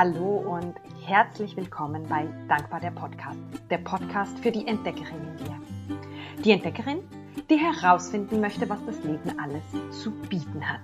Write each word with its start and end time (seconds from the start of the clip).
Hallo 0.00 0.44
und 0.46 0.76
herzlich 1.04 1.56
willkommen 1.56 2.06
bei 2.08 2.24
Dankbar 2.46 2.78
der 2.78 2.92
Podcast, 2.92 3.40
der 3.68 3.78
Podcast 3.78 4.38
für 4.38 4.52
die 4.52 4.64
Entdeckerin 4.64 5.16
in 5.26 5.44
dir. 5.44 5.60
Die 6.44 6.52
Entdeckerin, 6.52 7.00
die 7.50 7.56
herausfinden 7.56 8.40
möchte, 8.40 8.68
was 8.68 8.78
das 8.86 9.02
Leben 9.02 9.36
alles 9.42 9.64
zu 10.00 10.12
bieten 10.12 10.62
hat. 10.62 10.78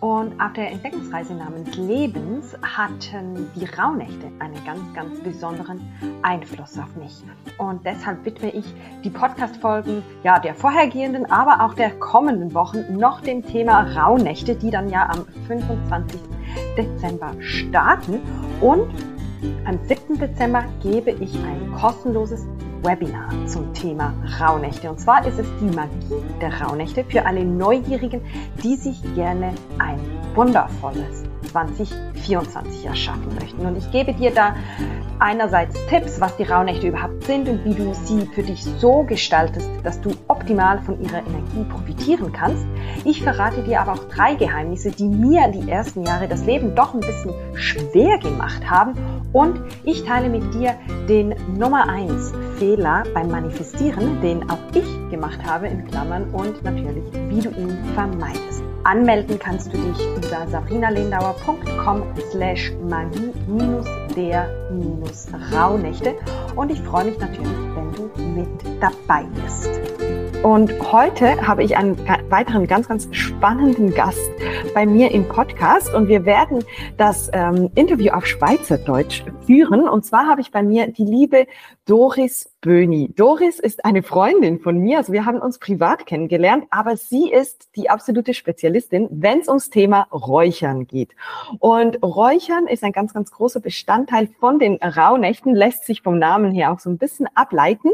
Und 0.00 0.40
auf 0.40 0.54
der 0.54 0.70
Entdeckungsreise 0.70 1.34
namens 1.34 1.76
Lebens 1.76 2.56
hatten 2.62 3.50
die 3.54 3.66
Rauhnächte 3.66 4.32
einen 4.38 4.64
ganz, 4.64 4.80
ganz 4.94 5.20
besonderen 5.20 5.82
Einfluss 6.22 6.78
auf 6.78 6.96
mich. 6.96 7.24
Und 7.58 7.84
deshalb 7.84 8.24
widme 8.24 8.50
ich 8.52 8.64
die 9.04 9.10
Podcast-Folgen 9.10 10.02
ja, 10.24 10.38
der 10.38 10.54
vorhergehenden, 10.54 11.30
aber 11.30 11.62
auch 11.62 11.74
der 11.74 11.90
kommenden 11.98 12.54
Wochen 12.54 12.96
noch 12.96 13.20
dem 13.20 13.44
Thema 13.44 13.82
Rauhnächte, 13.82 14.56
die 14.56 14.70
dann 14.70 14.88
ja 14.88 15.10
am 15.10 15.26
25. 15.46 16.18
Dezember 16.76 17.34
starten. 17.40 18.20
Und 18.60 18.88
am 19.64 19.78
7. 19.86 20.18
Dezember 20.18 20.64
gebe 20.82 21.10
ich 21.10 21.34
ein 21.44 21.72
kostenloses 21.78 22.46
Webinar 22.82 23.28
zum 23.46 23.72
Thema 23.74 24.14
Rauhnächte. 24.40 24.88
Und 24.88 24.98
zwar 24.98 25.26
ist 25.26 25.38
es 25.38 25.46
die 25.60 25.76
Magie 25.76 26.22
der 26.40 26.60
Rauhnächte 26.60 27.04
für 27.04 27.24
alle 27.26 27.44
Neugierigen, 27.44 28.22
die 28.62 28.76
sich 28.76 29.02
gerne 29.14 29.52
ein 29.78 30.00
wundervolles 30.34 31.25
2024 31.56 32.86
erschaffen 32.86 33.34
möchten. 33.40 33.64
Und 33.64 33.76
ich 33.78 33.90
gebe 33.90 34.12
dir 34.12 34.30
da 34.30 34.54
einerseits 35.18 35.74
Tipps, 35.86 36.20
was 36.20 36.36
die 36.36 36.42
Rauhnächte 36.42 36.88
überhaupt 36.88 37.24
sind 37.24 37.48
und 37.48 37.64
wie 37.64 37.74
du 37.74 37.94
sie 37.94 38.26
für 38.34 38.42
dich 38.42 38.62
so 38.64 39.02
gestaltest, 39.04 39.68
dass 39.82 40.00
du 40.02 40.10
optimal 40.28 40.80
von 40.82 41.00
ihrer 41.02 41.26
Energie 41.26 41.64
profitieren 41.68 42.32
kannst. 42.32 42.66
Ich 43.04 43.22
verrate 43.22 43.62
dir 43.62 43.80
aber 43.80 43.92
auch 43.94 44.04
drei 44.08 44.34
Geheimnisse, 44.34 44.90
die 44.90 45.08
mir 45.08 45.48
die 45.48 45.70
ersten 45.70 46.04
Jahre 46.04 46.28
das 46.28 46.44
Leben 46.44 46.74
doch 46.74 46.92
ein 46.92 47.00
bisschen 47.00 47.32
schwer 47.54 48.18
gemacht 48.18 48.68
haben. 48.68 48.94
Und 49.32 49.60
ich 49.84 50.04
teile 50.04 50.28
mit 50.28 50.54
dir 50.54 50.74
den 51.08 51.34
Nummer 51.56 51.88
eins 51.88 52.32
Fehler 52.58 53.04
beim 53.14 53.30
Manifestieren, 53.30 54.20
den 54.20 54.50
auch 54.50 54.58
ich 54.74 55.10
gemacht 55.10 55.38
habe 55.46 55.68
in 55.68 55.86
Klammern 55.86 56.24
und 56.34 56.62
natürlich, 56.62 57.04
wie 57.28 57.40
du 57.40 57.50
ihn 57.50 57.78
vermeidest. 57.94 58.75
Anmelden 58.86 59.36
kannst 59.36 59.72
du 59.72 59.78
dich 59.78 60.06
über 60.16 60.46
sabrinalindauer.com 60.46 62.04
slash 62.30 62.72
magie 62.88 63.32
der 64.14 64.48
Rauhnächte 65.52 66.14
und 66.54 66.70
ich 66.70 66.80
freue 66.82 67.06
mich 67.06 67.18
natürlich, 67.18 67.50
wenn 67.74 67.92
du 67.92 68.22
mit 68.22 68.48
dabei 68.80 69.24
bist. 69.44 69.68
Und 70.44 70.70
heute 70.92 71.44
habe 71.44 71.64
ich 71.64 71.76
einen 71.76 71.98
weiteren 72.30 72.68
ganz, 72.68 72.86
ganz 72.86 73.08
spannenden 73.10 73.92
Gast 73.92 74.30
bei 74.72 74.86
mir 74.86 75.10
im 75.10 75.26
Podcast 75.26 75.92
und 75.92 76.06
wir 76.06 76.24
werden 76.24 76.62
das 76.96 77.28
ähm, 77.32 77.72
Interview 77.74 78.12
auf 78.12 78.24
Schweizerdeutsch 78.24 79.24
führen. 79.44 79.88
Und 79.88 80.04
zwar 80.04 80.28
habe 80.28 80.40
ich 80.40 80.52
bei 80.52 80.62
mir 80.62 80.86
die 80.92 81.04
liebe 81.04 81.48
Doris 81.86 82.48
Böhni. 82.66 83.12
Doris 83.14 83.60
ist 83.60 83.84
eine 83.84 84.02
Freundin 84.02 84.58
von 84.58 84.78
mir, 84.78 84.98
also 84.98 85.12
wir 85.12 85.24
haben 85.24 85.38
uns 85.38 85.60
privat 85.60 86.04
kennengelernt, 86.04 86.64
aber 86.70 86.96
sie 86.96 87.30
ist 87.30 87.70
die 87.76 87.88
absolute 87.88 88.34
Spezialistin, 88.34 89.06
wenn 89.12 89.38
es 89.38 89.46
ums 89.46 89.70
Thema 89.70 90.08
Räuchern 90.10 90.88
geht. 90.88 91.14
Und 91.60 92.02
Räuchern 92.02 92.66
ist 92.66 92.82
ein 92.82 92.90
ganz, 92.90 93.14
ganz 93.14 93.30
großer 93.30 93.60
Bestandteil 93.60 94.28
von 94.40 94.58
den 94.58 94.82
Rauhnächten, 94.82 95.54
lässt 95.54 95.84
sich 95.84 96.02
vom 96.02 96.18
Namen 96.18 96.50
her 96.50 96.72
auch 96.72 96.80
so 96.80 96.90
ein 96.90 96.98
bisschen 96.98 97.28
ableiten. 97.36 97.90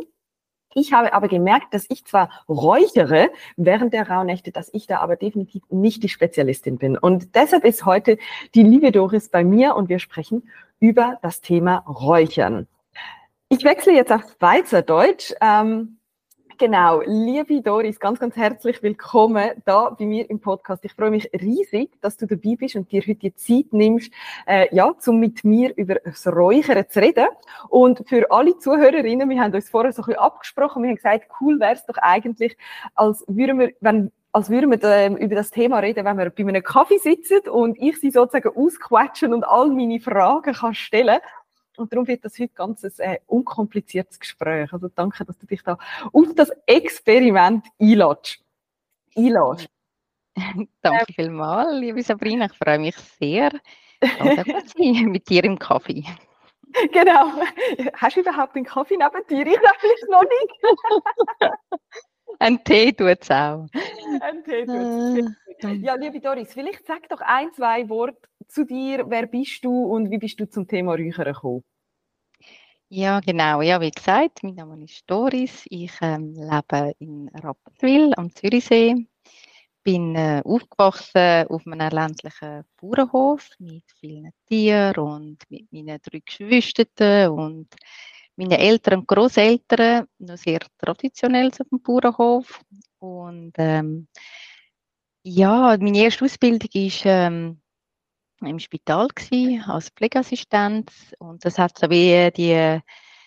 Ich 0.72 0.94
habe 0.94 1.12
aber 1.12 1.28
gemerkt, 1.28 1.74
dass 1.74 1.84
ich 1.90 2.06
zwar 2.06 2.30
räuchere 2.48 3.28
während 3.58 3.92
der 3.92 4.08
Rauhnächte, 4.08 4.52
dass 4.52 4.70
ich 4.72 4.86
da 4.86 5.00
aber 5.00 5.16
definitiv 5.16 5.64
nicht 5.68 6.02
die 6.02 6.08
Spezialistin 6.08 6.78
bin. 6.78 6.96
Und 6.96 7.34
deshalb 7.34 7.66
ist 7.66 7.84
heute 7.84 8.16
die 8.54 8.62
liebe 8.62 8.90
Doris 8.90 9.28
bei 9.28 9.44
mir 9.44 9.76
und 9.76 9.90
wir 9.90 9.98
sprechen 9.98 10.48
über 10.80 11.18
das 11.20 11.42
Thema 11.42 11.84
Räuchern. 11.86 12.68
Ich 13.52 13.64
wechsle 13.64 13.92
jetzt 13.92 14.10
auf 14.10 14.22
Schweizerdeutsch. 14.38 15.34
Ähm, 15.42 15.98
Genau, 16.58 17.00
liebe 17.04 17.60
Doris, 17.60 17.98
ganz, 17.98 18.20
ganz 18.20 18.36
herzlich 18.36 18.82
willkommen 18.84 19.50
da 19.64 19.90
bei 19.90 20.04
mir 20.04 20.30
im 20.30 20.38
Podcast. 20.38 20.84
Ich 20.84 20.92
freue 20.92 21.10
mich 21.10 21.28
riesig, 21.32 22.00
dass 22.00 22.16
du 22.16 22.26
dabei 22.26 22.54
bist 22.56 22.76
und 22.76 22.92
dir 22.92 23.00
heute 23.00 23.16
die 23.16 23.34
Zeit 23.34 23.72
nimmst, 23.72 24.12
äh, 24.46 24.72
ja, 24.72 24.94
um 25.06 25.18
mit 25.18 25.42
mir 25.42 25.76
über 25.76 25.96
das 25.96 26.24
Räuchern 26.26 26.84
zu 26.88 27.00
reden. 27.00 27.26
Und 27.68 28.08
für 28.08 28.30
alle 28.30 28.56
Zuhörerinnen, 28.58 29.28
wir 29.28 29.40
haben 29.40 29.52
uns 29.52 29.70
vorher 29.70 29.92
so 29.92 30.02
ein 30.02 30.06
bisschen 30.06 30.20
abgesprochen, 30.20 30.82
wir 30.84 30.90
haben 30.90 30.96
gesagt, 30.96 31.28
cool 31.40 31.58
wäre 31.58 31.72
es 31.72 31.84
doch 31.84 31.96
eigentlich, 31.96 32.56
als 32.94 33.24
würden 33.26 33.58
wir, 33.58 33.72
wenn 33.80 34.12
als 34.34 34.48
würden 34.48 34.70
wir 34.70 34.82
ähm, 34.84 35.16
über 35.16 35.34
das 35.34 35.50
Thema 35.50 35.80
reden, 35.80 36.06
wenn 36.06 36.16
wir 36.16 36.30
bei 36.30 36.42
einem 36.42 36.62
Kaffee 36.62 36.98
sitzen 36.98 37.50
und 37.50 37.76
ich 37.78 38.00
sie 38.00 38.10
sozusagen 38.10 38.56
ausquetschen 38.56 39.34
und 39.34 39.44
all 39.44 39.68
meine 39.70 40.00
Fragen 40.00 40.54
kann 40.54 40.74
stellen 40.74 41.18
und 41.82 41.92
darum 41.92 42.06
wird 42.06 42.24
das 42.24 42.38
heute 42.38 42.52
ganz 42.54 42.84
ein 42.84 42.92
äh, 42.98 43.18
unkompliziertes 43.26 44.18
Gespräch. 44.18 44.72
Also 44.72 44.88
danke, 44.88 45.24
dass 45.24 45.38
du 45.38 45.46
dich 45.46 45.62
da 45.62 45.78
auf 46.12 46.34
das 46.34 46.50
Experiment 46.66 47.66
einlädst. 47.78 48.40
einlädst. 49.16 49.68
danke 50.82 51.04
ähm, 51.08 51.14
vielmals, 51.14 51.78
liebe 51.78 52.02
Sabrina. 52.02 52.46
Ich 52.46 52.54
freue 52.54 52.78
mich 52.78 52.96
sehr 52.96 53.52
mit 55.04 55.28
dir 55.28 55.44
im 55.44 55.58
Kaffee. 55.58 56.04
Genau. 56.90 57.32
Hast 57.92 58.16
du 58.16 58.20
überhaupt 58.20 58.56
einen 58.56 58.64
Kaffee 58.64 58.96
neben 58.96 59.26
dir? 59.28 59.46
Ich 59.46 59.60
nämlich 59.60 60.04
noch 60.08 60.22
nicht. 60.22 61.52
Ein 62.38 62.64
Tee 62.64 62.92
tut 62.92 63.18
es 63.20 63.30
auch. 63.30 63.66
Ein 64.22 64.42
Tee 64.42 64.64
tut 64.64 65.36
es. 65.58 65.64
Äh, 65.64 65.74
ja, 65.74 65.94
liebe 65.94 66.20
Doris, 66.20 66.52
vielleicht 66.52 66.86
sag 66.86 67.08
doch 67.08 67.20
ein, 67.20 67.52
zwei 67.52 67.88
Worte 67.88 68.26
zu 68.48 68.64
dir. 68.64 69.04
Wer 69.08 69.26
bist 69.26 69.64
du 69.64 69.84
und 69.84 70.10
wie 70.10 70.18
bist 70.18 70.40
du 70.40 70.48
zum 70.48 70.66
Thema 70.66 70.94
Räuchern 70.94 71.32
gekommen? 71.32 71.62
Ja, 72.94 73.20
genau. 73.20 73.62
Ja, 73.62 73.80
wie 73.80 73.90
gesagt, 73.90 74.42
mein 74.42 74.54
Name 74.54 74.84
ist 74.84 75.04
Doris. 75.06 75.62
Ich 75.70 75.92
ähm, 76.02 76.34
lebe 76.34 76.92
in 76.98 77.30
Rapperswil 77.42 78.12
am 78.18 78.28
Zürichsee. 78.34 79.06
Bin 79.82 80.14
äh, 80.14 80.42
aufgewachsen 80.44 81.46
auf 81.48 81.66
einem 81.66 81.88
ländlichen 81.88 82.64
Bauernhof 82.78 83.48
mit 83.58 83.84
vielen 83.98 84.30
Tieren 84.46 84.98
und 84.98 85.38
mit 85.48 85.72
meinen 85.72 85.98
drei 86.02 86.20
Geschwistern 86.22 87.30
und 87.30 87.68
meinen 88.36 88.52
Eltern 88.52 88.98
und 89.00 89.08
Großeltern 89.08 90.06
noch 90.18 90.36
sehr 90.36 90.60
traditionell 90.76 91.48
auf 91.48 91.68
dem 91.70 91.80
Bauernhof. 91.82 92.60
Und 92.98 93.54
ähm, 93.56 94.06
ja, 95.24 95.78
meine 95.80 95.96
erste 95.98 96.26
Ausbildung 96.26 96.68
ist 96.74 97.04
ähm, 97.06 97.61
im 98.46 98.58
Spital 98.58 99.08
gewesen, 99.08 99.62
als 99.62 99.90
Pflegeassistent 99.90 100.90
und 101.18 101.44
das 101.44 101.58
hat 101.58 101.78
so 101.78 101.88
wie 101.90 102.30
die, 102.30 102.80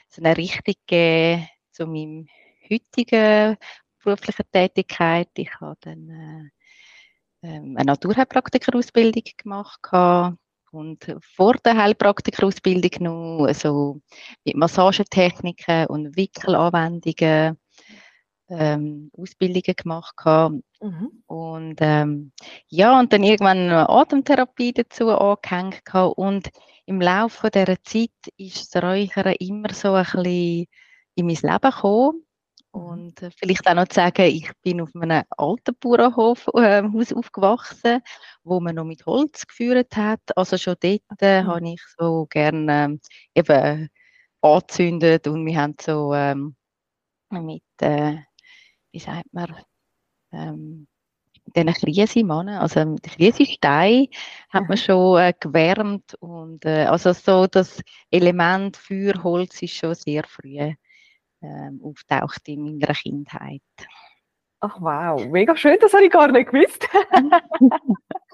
so 0.09 0.21
eine 0.21 0.37
Richtung 0.37 0.75
gegeben 0.87 1.47
zu 1.71 1.85
meinem 1.85 2.27
heutigen 2.69 3.57
beruflichen 4.03 4.45
Tätigkeit. 4.51 5.29
Ich 5.35 5.51
habe 5.59 5.77
dann 5.81 6.09
äh, 6.09 7.47
ähm, 7.47 7.75
eine 7.77 7.85
Naturheilpraktikerausbildung 7.85 9.23
gemacht 9.37 9.79
und 10.71 11.15
vor 11.21 11.53
der 11.63 11.77
Heilpraktikerausbildung 11.77 12.91
noch 12.99 13.53
so 13.53 14.01
mit 14.43 14.55
Massagetechniken 14.55 15.87
und 15.87 16.15
Wickelanwendungen 16.15 17.57
ähm, 18.49 19.11
Ausbildungen 19.17 19.75
gemacht 19.75 20.15
habe. 20.23 20.61
Mhm. 20.81 21.23
Und 21.27 21.75
ähm, 21.79 22.31
ja, 22.67 22.99
und 22.99 23.11
dann 23.13 23.23
irgendwann 23.23 23.57
eine 23.57 23.89
Atemtherapie 23.89 24.73
dazu 24.73 25.09
angehängt 25.09 25.81
habe. 25.91 26.13
Und 26.13 26.49
im 26.85 27.01
Laufe 27.01 27.49
dieser 27.49 27.81
Zeit 27.83 28.11
ist 28.37 28.75
das 28.75 28.83
Räuchern 28.83 29.35
immer 29.39 29.73
so 29.73 29.93
ein 29.93 30.03
bisschen 30.03 30.65
in 31.15 31.25
mein 31.25 31.35
Leben 31.35 31.71
gekommen. 31.71 32.25
Mhm. 32.73 32.81
Und 32.81 33.21
äh, 33.21 33.31
vielleicht 33.35 33.67
auch 33.67 33.73
noch 33.73 33.87
zu 33.87 33.95
sagen, 33.95 34.23
ich 34.23 34.51
bin 34.61 34.81
auf 34.81 34.89
einem 34.95 35.23
alten 35.29 35.75
Bauernhof 35.79 36.47
äh, 36.55 36.83
Haus 36.83 37.13
aufgewachsen, 37.13 38.01
wo 38.43 38.59
man 38.59 38.75
noch 38.75 38.85
mit 38.85 39.05
Holz 39.05 39.47
geführt 39.47 39.95
hat. 39.95 40.21
Also 40.35 40.57
schon 40.57 40.75
dort 40.79 41.21
äh, 41.21 41.41
mhm. 41.41 41.47
habe 41.47 41.69
ich 41.69 41.81
so 41.97 42.27
gerne 42.29 42.99
äh, 43.33 43.39
eben 43.39 43.89
angezündet 44.41 45.27
und 45.27 45.45
wir 45.45 45.59
haben 45.59 45.75
so 45.81 46.13
ähm, 46.13 46.55
mit 47.31 47.63
äh, 47.81 48.17
wie 48.95 48.99
sagt 48.99 49.33
man, 49.33 49.53
ähm, 50.31 50.87
diesen 51.53 51.73
Krisenmannen, 51.73 52.55
also 52.55 52.85
mit 52.85 53.03
Krisenstein 53.03 54.07
hat 54.49 54.69
man 54.69 54.77
mhm. 54.77 54.77
schon 54.77 55.19
äh, 55.19 55.33
gewärmt 55.37 56.15
und 56.21 56.63
äh, 56.63 56.85
also 56.85 57.11
so 57.11 57.45
das 57.45 57.81
Element 58.09 58.77
für 58.77 59.21
Holz 59.21 59.61
ist 59.61 59.73
schon 59.75 59.95
sehr 59.95 60.23
früh 60.23 60.59
äh, 60.59 60.75
auftaucht 61.83 62.47
in 62.47 62.63
meiner 62.63 62.93
Kindheit. 62.93 63.61
Ach 64.61 64.79
wow, 64.79 65.25
mega 65.27 65.57
schön, 65.57 65.77
das 65.81 65.93
habe 65.93 66.05
ich 66.05 66.11
gar 66.11 66.31
nicht 66.31 66.49
gewusst. 66.49 66.87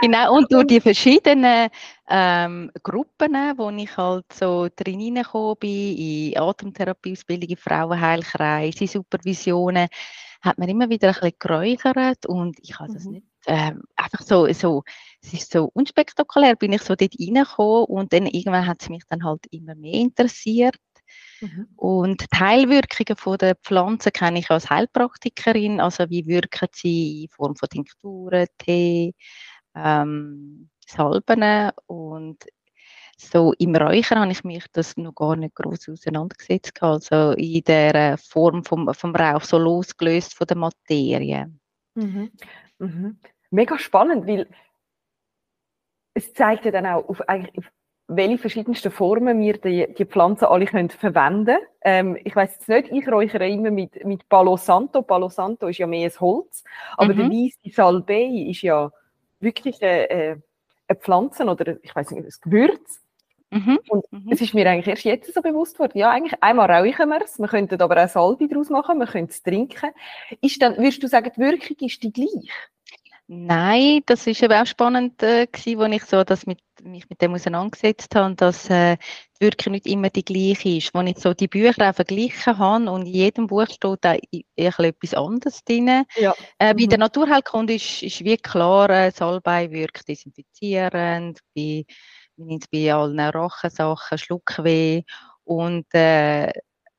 Genau, 0.00 0.36
und 0.36 0.52
durch 0.52 0.66
die 0.66 0.80
verschiedenen 0.80 1.68
ähm, 2.08 2.70
Gruppen, 2.82 3.34
wo 3.56 3.70
ich 3.70 3.96
halt 3.96 4.32
so 4.32 4.68
drin 4.74 5.00
hineingekommen 5.00 5.56
bin, 5.60 5.96
in 5.96 6.38
Atemtherapieausbildung, 6.38 7.50
in 7.50 7.56
Frauenheilkreis, 7.56 8.80
in 8.80 8.88
Supervisionen, 8.88 9.88
hat 10.40 10.58
man 10.58 10.68
immer 10.68 10.88
wieder 10.88 11.08
ein 11.08 11.14
bisschen 11.14 11.32
geräuchert 11.38 12.26
und 12.26 12.58
ich 12.60 12.78
habe 12.78 12.92
das 12.92 13.04
mhm. 13.04 13.12
nicht 13.12 13.26
äh, 13.46 13.72
einfach 13.96 14.22
so, 14.22 14.50
so, 14.52 14.84
es 15.22 15.32
ist 15.32 15.52
so 15.52 15.70
unspektakulär, 15.72 16.54
bin 16.56 16.72
ich 16.72 16.82
so 16.82 16.94
dort 16.94 17.14
reingekommen 17.18 17.84
und 17.84 18.12
dann 18.12 18.26
irgendwann 18.26 18.66
hat 18.66 18.82
es 18.82 18.88
mich 18.88 19.02
dann 19.08 19.24
halt 19.24 19.46
immer 19.50 19.74
mehr 19.74 19.94
interessiert. 19.94 20.76
Mhm. 21.40 21.68
Und 21.76 22.26
die 22.32 22.38
Heilwirkungen 22.38 23.38
der 23.38 23.54
Pflanzen 23.56 24.12
kenne 24.12 24.40
ich 24.40 24.50
als 24.50 24.68
Heilpraktikerin, 24.68 25.80
also 25.80 26.10
wie 26.10 26.26
wirken 26.26 26.68
sie 26.72 27.22
in 27.22 27.28
Form 27.30 27.56
von 27.56 27.68
Tinkturen, 27.68 28.46
Tee, 28.58 29.14
ähm, 29.74 30.70
Salben 30.86 31.70
und 31.86 32.44
so 33.20 33.52
im 33.58 33.74
Räuchern 33.74 34.20
habe 34.20 34.30
ich 34.30 34.44
mich 34.44 34.64
das 34.72 34.96
noch 34.96 35.14
gar 35.14 35.34
nicht 35.34 35.56
groß 35.56 35.88
auseinandergesetzt. 35.88 36.80
Also 36.82 37.32
in 37.32 37.62
der 37.64 38.16
Form 38.16 38.64
vom, 38.64 38.92
vom 38.94 39.14
Rauch, 39.14 39.42
so 39.42 39.58
losgelöst 39.58 40.34
von 40.34 40.46
der 40.46 40.56
Materie. 40.56 41.52
Mhm. 41.94 42.30
Mhm. 42.78 43.18
Mega 43.50 43.78
spannend, 43.78 44.26
weil 44.26 44.46
es 46.14 46.32
zeigt 46.32 46.64
ja 46.64 46.70
dann 46.70 46.86
auch, 46.86 47.08
auf, 47.08 47.28
eigentlich, 47.28 47.58
auf 47.58 47.64
welche 48.06 48.38
verschiedensten 48.38 48.90
Formen 48.90 49.40
wir 49.40 49.58
die, 49.58 49.92
die 49.94 50.06
Pflanzen 50.06 50.46
alle 50.46 50.66
können 50.66 50.88
verwenden 50.88 51.58
ähm, 51.82 52.16
Ich 52.24 52.34
weiß 52.34 52.54
jetzt 52.54 52.68
nicht, 52.68 52.92
ich 52.92 53.08
räuchere 53.08 53.48
immer 53.48 53.70
mit, 53.70 54.04
mit 54.04 54.28
Palo 54.28 54.56
Santo. 54.56 55.02
Palo 55.02 55.28
Santo 55.28 55.66
ist 55.66 55.78
ja 55.78 55.86
mehr 55.86 56.08
ein 56.08 56.20
Holz, 56.20 56.64
aber 56.96 57.14
mhm. 57.14 57.18
der 57.18 57.30
weiße 57.30 57.74
Salbei 57.74 58.46
ist 58.48 58.62
ja 58.62 58.90
wirklich 59.40 59.82
eine, 59.82 60.10
äh, 60.10 60.36
eine 60.88 60.98
Pflanze 60.98 61.44
oder 61.44 61.76
ich 61.82 61.94
weiß 61.94 62.10
nicht, 62.10 62.24
ein 62.24 62.50
Gewürz, 62.50 63.00
Mhm. 63.50 63.78
Und 63.88 64.12
mhm. 64.12 64.30
es 64.30 64.40
ist 64.40 64.52
mir 64.52 64.68
eigentlich 64.68 64.88
erst 64.88 65.04
jetzt 65.04 65.32
so 65.32 65.40
bewusst 65.40 65.78
worden, 65.78 65.96
ja, 65.96 66.10
eigentlich 66.10 66.42
einmal 66.42 66.70
räuchern 66.70 67.08
wir 67.08 67.22
es, 67.22 67.38
wir 67.38 67.48
könnten 67.48 67.80
aber 67.80 68.04
auch 68.04 68.08
Salbe 68.08 68.46
daraus 68.46 68.68
machen, 68.68 68.98
wir 68.98 69.06
können 69.06 69.28
es 69.28 69.42
trinken. 69.42 69.90
Ist 70.42 70.60
dann, 70.60 70.76
würdest 70.76 71.02
du 71.02 71.08
sagen, 71.08 71.30
die 71.34 71.40
Wirkung 71.40 71.76
ist 71.80 72.02
die 72.02 72.12
gleich? 72.12 72.50
Nein, 73.30 74.00
das 74.06 74.26
ist 74.26 74.42
eben 74.42 74.54
auch 74.54 74.66
spannend 74.66 75.22
äh, 75.22 75.46
gewesen, 75.46 75.82
als 75.82 75.94
ich 75.94 76.04
so 76.04 76.24
das 76.24 76.46
mit, 76.46 76.60
mich 76.82 77.10
mit 77.10 77.20
dem 77.20 77.34
auseinandergesetzt 77.34 78.14
habe, 78.14 78.34
dass 78.34 78.70
äh, 78.70 78.96
die 79.38 79.44
Wirkung 79.44 79.72
nicht 79.72 79.86
immer 79.86 80.08
die 80.08 80.24
gleiche 80.24 80.70
ist. 80.70 80.94
Als 80.94 81.10
ich 81.10 81.18
so 81.18 81.34
die 81.34 81.46
Bücher 81.46 81.90
auch 81.90 81.94
verglichen 81.94 82.56
habe 82.56 82.90
und 82.90 83.02
in 83.02 83.12
jedem 83.12 83.46
Buch 83.46 83.66
steht 83.66 83.98
da 84.00 84.16
etwas 84.56 85.12
anderes 85.12 85.62
drin. 85.62 86.04
Ja. 86.16 86.34
Äh, 86.58 86.72
bei 86.72 86.84
mhm. 86.84 86.88
der 86.88 86.98
Naturheilkunde 86.98 87.74
ist, 87.74 88.02
ist 88.02 88.24
wie 88.24 88.38
klar, 88.38 88.88
äh, 88.88 89.10
Salbei 89.10 89.70
wirkt 89.70 90.08
desinfizierend, 90.08 91.40
bei 91.54 91.84
bei 92.70 92.94
allen 92.94 93.20
Rachensachen, 93.20 94.16
Schluckweh 94.16 95.02
und, 95.44 95.86
äh, 95.92 96.52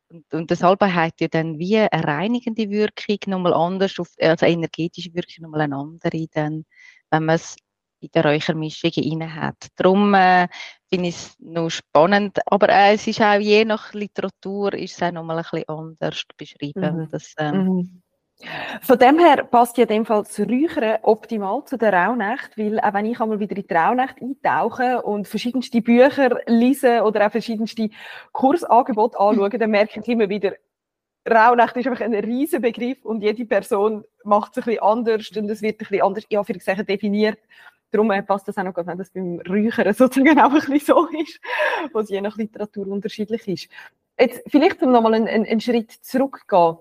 und, 0.09 0.33
und 0.33 0.51
das 0.51 0.59
Salbei 0.59 0.89
hat 0.89 1.21
ja 1.21 1.27
dann 1.27 1.59
wie 1.59 1.77
eine 1.77 2.03
reinigende 2.03 2.69
Wirkung, 2.69 3.17
nochmal 3.27 3.53
anders, 3.53 3.99
auf, 3.99 4.09
also 4.19 4.45
energetische 4.45 5.13
Wirkung 5.13 5.43
nochmal 5.43 5.61
eine 5.61 5.77
andere, 5.77 6.27
dann, 6.31 6.65
wenn 7.11 7.25
man 7.25 7.35
es 7.35 7.55
in 8.01 8.09
der 8.13 8.25
Räuchermischung 8.25 8.91
rein 8.95 9.35
hat. 9.35 9.67
Darum 9.75 10.13
äh, 10.13 10.47
finde 10.91 11.09
ich 11.09 11.15
es 11.15 11.35
noch 11.39 11.69
spannend, 11.69 12.39
aber 12.45 12.69
äh, 12.69 12.93
es 12.93 13.07
ist 13.07 13.21
auch 13.21 13.39
je 13.39 13.65
nach 13.65 13.93
Literatur 13.93 14.73
ist 14.73 14.95
es 14.95 15.03
auch 15.03 15.11
nochmal 15.11 15.37
ein 15.37 15.43
bisschen 15.43 15.67
anders 15.67 16.23
beschrieben. 16.37 16.97
Mhm. 16.97 17.09
Das, 17.11 17.33
ähm, 17.37 17.65
mhm. 17.65 18.01
Von 18.81 18.97
dem 18.97 19.19
her 19.19 19.43
passt 19.43 19.77
ja 19.77 19.83
in 19.83 19.89
dem 19.89 20.05
Fall 20.05 20.23
das 20.23 20.39
Räuchern 20.39 20.99
optimal 21.01 21.65
zu 21.65 21.77
der 21.77 21.91
Rauhnacht, 21.91 22.57
weil 22.57 22.79
auch 22.79 22.93
wenn 22.93 23.05
ich 23.05 23.19
einmal 23.19 23.39
wieder 23.39 23.57
in 23.57 23.67
die 23.67 23.73
Rauhnacht 23.73 24.21
eintauche 24.21 25.01
und 25.01 25.27
verschiedenste 25.27 25.81
Bücher 25.81 26.39
lese 26.45 27.03
oder 27.03 27.27
auch 27.27 27.31
verschiedenste 27.31 27.89
Kursangebote 28.31 29.19
anschaue, 29.19 29.49
dann 29.49 29.71
merke 29.71 29.99
ich 29.99 30.07
immer 30.07 30.29
wieder, 30.29 30.53
Rauhnacht 31.29 31.75
ist 31.75 31.87
einfach 31.87 32.05
ein 32.05 32.15
riesen 32.15 32.61
Begriff 32.61 33.03
und 33.03 33.21
jede 33.21 33.45
Person 33.45 34.05
macht 34.23 34.51
es 34.51 34.59
ein 34.59 34.63
bisschen 34.63 34.83
anders 34.83 35.31
und 35.35 35.49
es 35.49 35.61
wird 35.61 35.75
ein 35.75 35.77
bisschen 35.77 36.01
anders, 36.01 36.23
ja, 36.29 36.43
für 36.43 36.57
sagen, 36.59 36.85
definiert. 36.85 37.39
Darum 37.91 38.09
äh, 38.11 38.23
passt 38.23 38.47
das 38.47 38.57
auch 38.57 38.63
noch, 38.63 38.77
wenn 38.77 38.97
das 38.97 39.09
beim 39.09 39.41
Räuchern 39.49 39.93
sozusagen 39.93 40.39
auch 40.39 40.53
ein 40.53 40.59
bisschen 40.59 40.79
so 40.79 41.07
ist, 41.07 41.41
was 41.91 42.09
je 42.09 42.21
nach 42.21 42.37
Literatur 42.37 42.87
unterschiedlich 42.87 43.47
ist. 43.47 43.69
Jetzt 44.17 44.43
vielleicht 44.47 44.81
um 44.81 44.91
nochmal 44.91 45.15
einen, 45.15 45.27
einen 45.27 45.59
Schritt 45.59 45.91
zurückgehen 45.91 46.77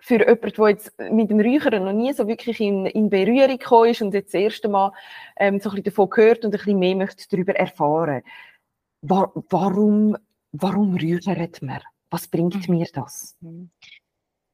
für 0.00 0.18
jemanden, 0.18 0.52
der 0.56 0.68
jetzt 0.68 0.98
mit 1.10 1.30
dem 1.30 1.40
Räuchern 1.40 1.84
noch 1.84 1.92
nie 1.92 2.12
so 2.12 2.26
wirklich 2.26 2.60
in, 2.60 2.86
in 2.86 3.10
Berührung 3.10 3.58
gekommen 3.58 3.90
ist 3.90 4.02
und 4.02 4.14
jetzt 4.14 4.34
das 4.34 4.40
erste 4.40 4.68
Mal 4.68 4.92
ähm, 5.36 5.60
so 5.60 5.70
ein 5.70 5.76
bisschen 5.76 5.84
davon 5.84 6.10
gehört 6.10 6.44
und 6.44 6.54
ein 6.54 6.58
bisschen 6.58 6.78
mehr 6.78 6.96
möchte 6.96 7.24
darüber 7.30 7.54
erfahren. 7.54 8.22
War, 9.02 9.32
warum, 9.50 10.16
warum 10.52 10.96
räuchert 10.96 11.62
man? 11.62 11.80
Was 12.10 12.26
bringt 12.26 12.68
mhm. 12.68 12.76
mir 12.76 12.86
das? 12.92 13.36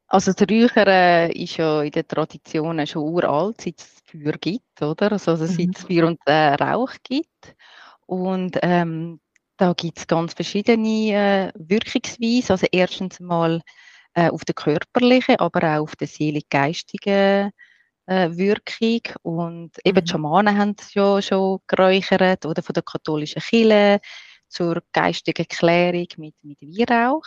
Also 0.09 0.33
das 0.33 0.49
Räuchern 0.49 1.31
ist 1.31 1.57
ja 1.57 1.83
in 1.83 1.91
den 1.91 2.07
Traditionen 2.07 2.87
schon 2.87 3.03
uralt, 3.03 3.61
seit 3.61 3.81
es 3.81 4.03
Feuer 4.05 4.33
gibt, 4.33 4.83
oder? 4.83 5.13
Also, 5.13 5.33
also 5.33 5.47
seit 5.47 5.77
es 5.77 5.83
mhm. 5.83 5.87
Feuer 5.87 6.07
und 6.07 6.21
äh, 6.27 6.55
Rauch 6.55 6.93
gibt. 7.03 7.57
Und 8.07 8.59
ähm, 8.63 9.21
da 9.57 9.73
gibt 9.73 9.99
es 9.99 10.07
ganz 10.07 10.35
verschiedene 10.35 11.13
äh, 11.13 11.53
Wirkungsweisen. 11.57 12.53
Also 12.53 12.67
erstens 12.71 13.19
mal 13.21 13.63
äh, 14.17 14.31
auf 14.31 14.45
der 14.45 14.55
körperlichen, 14.55 15.37
aber 15.37 15.77
auch 15.77 15.83
auf 15.83 15.97
der 15.97 16.09
seelisch-geistigen 16.09 17.51
äh, 18.07 18.31
Wirkung. 18.31 19.03
Und 19.23 19.73
eben 19.85 19.97
die 19.97 20.01
mhm. 20.01 20.07
Schamanen 20.07 20.59
haben 20.59 20.75
es 20.79 20.95
ja 20.95 21.21
schon 21.21 21.61
geräuchert 21.67 22.47
oder 22.47 22.63
von 22.63 22.73
der 22.73 22.83
katholischen 22.83 23.43
Kirche 23.43 24.01
zur 24.49 24.83
geistigen 24.93 25.47
Klärung 25.47 26.07
mit, 26.17 26.35
mit 26.43 26.59
Weihrauch. 26.63 27.27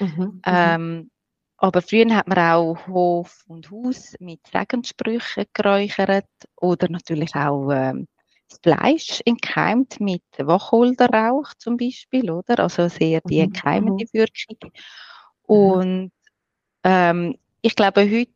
Mhm, 0.00 0.08
mhm. 0.08 0.42
ähm, 0.44 1.10
aber 1.58 1.80
früher 1.80 2.14
hat 2.14 2.26
man 2.26 2.38
auch 2.38 2.86
Hof 2.88 3.44
und 3.46 3.70
Haus 3.70 4.14
mit 4.18 4.40
Segenssprüchen 4.52 5.46
geräuchert 5.54 6.26
oder 6.56 6.88
natürlich 6.90 7.34
auch 7.34 7.70
ähm, 7.70 8.08
das 8.48 8.58
Fleisch 8.62 9.22
entkeimt 9.24 10.00
mit 10.00 10.22
Wacholderrauch 10.38 11.54
zum 11.58 11.76
Beispiel, 11.76 12.30
oder? 12.30 12.58
Also 12.58 12.88
sehr 12.88 13.20
die 13.22 13.38
entkeimende 13.38 14.04
Wirkung. 14.12 14.72
Und 15.46 16.12
ähm, 16.86 17.36
ich 17.62 17.74
glaube, 17.74 18.02
heute, 18.02 18.30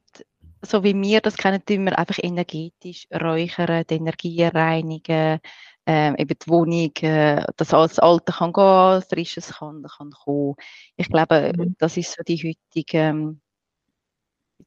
so 0.62 0.82
wie 0.82 1.00
wir 1.00 1.20
das 1.20 1.36
kennen, 1.36 1.64
tun 1.64 1.84
wir 1.84 1.96
einfach 1.96 2.18
energetisch 2.20 3.06
räuchern, 3.12 3.84
die 3.88 3.94
Energie 3.94 4.42
reinigen, 4.42 5.38
ähm, 5.86 6.16
eben 6.18 6.36
die 6.36 6.50
Wohnung, 6.50 6.90
äh, 7.00 7.44
dass 7.56 7.72
alles 7.72 8.00
Alte 8.00 8.32
kann 8.32 8.52
gehen, 8.52 9.02
Frisches 9.02 9.54
kann, 9.54 9.84
kann 9.96 10.10
kommen. 10.10 10.56
Ich 10.96 11.08
glaube, 11.08 11.52
mhm. 11.56 11.76
das 11.78 11.96
ist 11.96 12.16
so 12.16 12.24
die 12.26 12.38
heutige, 12.38 12.98
ähm, 12.98 13.40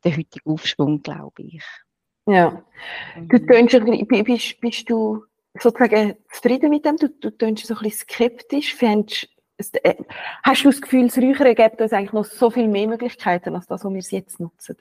der 0.03 0.15
heutige 0.15 0.49
Aufschwung, 0.49 1.01
glaube 1.01 1.43
ich. 1.43 1.63
Ja. 2.25 2.63
Mhm. 3.17 3.27
Du 3.27 3.45
tönst, 3.45 4.07
bist, 4.25 4.61
bist 4.61 4.89
du 4.89 5.25
sozusagen 5.59 6.15
zufrieden 6.31 6.69
mit 6.69 6.85
dem? 6.85 6.95
Du, 6.95 7.09
du 7.09 7.31
tönst 7.31 7.67
so 7.67 7.75
ein 7.75 7.81
bisschen 7.81 8.07
skeptisch. 8.07 8.73
Fändest, 8.75 9.27
äh, 9.57 9.95
hast 10.43 10.63
du 10.63 10.69
das 10.69 10.81
Gefühl, 10.81 11.07
das 11.07 11.17
Räuchern 11.17 11.55
gibt 11.55 11.81
uns 11.81 11.93
eigentlich 11.93 12.13
noch 12.13 12.25
so 12.25 12.49
viel 12.49 12.67
mehr 12.67 12.87
Möglichkeiten, 12.87 13.55
als 13.55 13.67
das, 13.67 13.83
was 13.83 13.91
wir 13.91 13.99
es 13.99 14.11
jetzt 14.11 14.39
nutzen? 14.39 14.77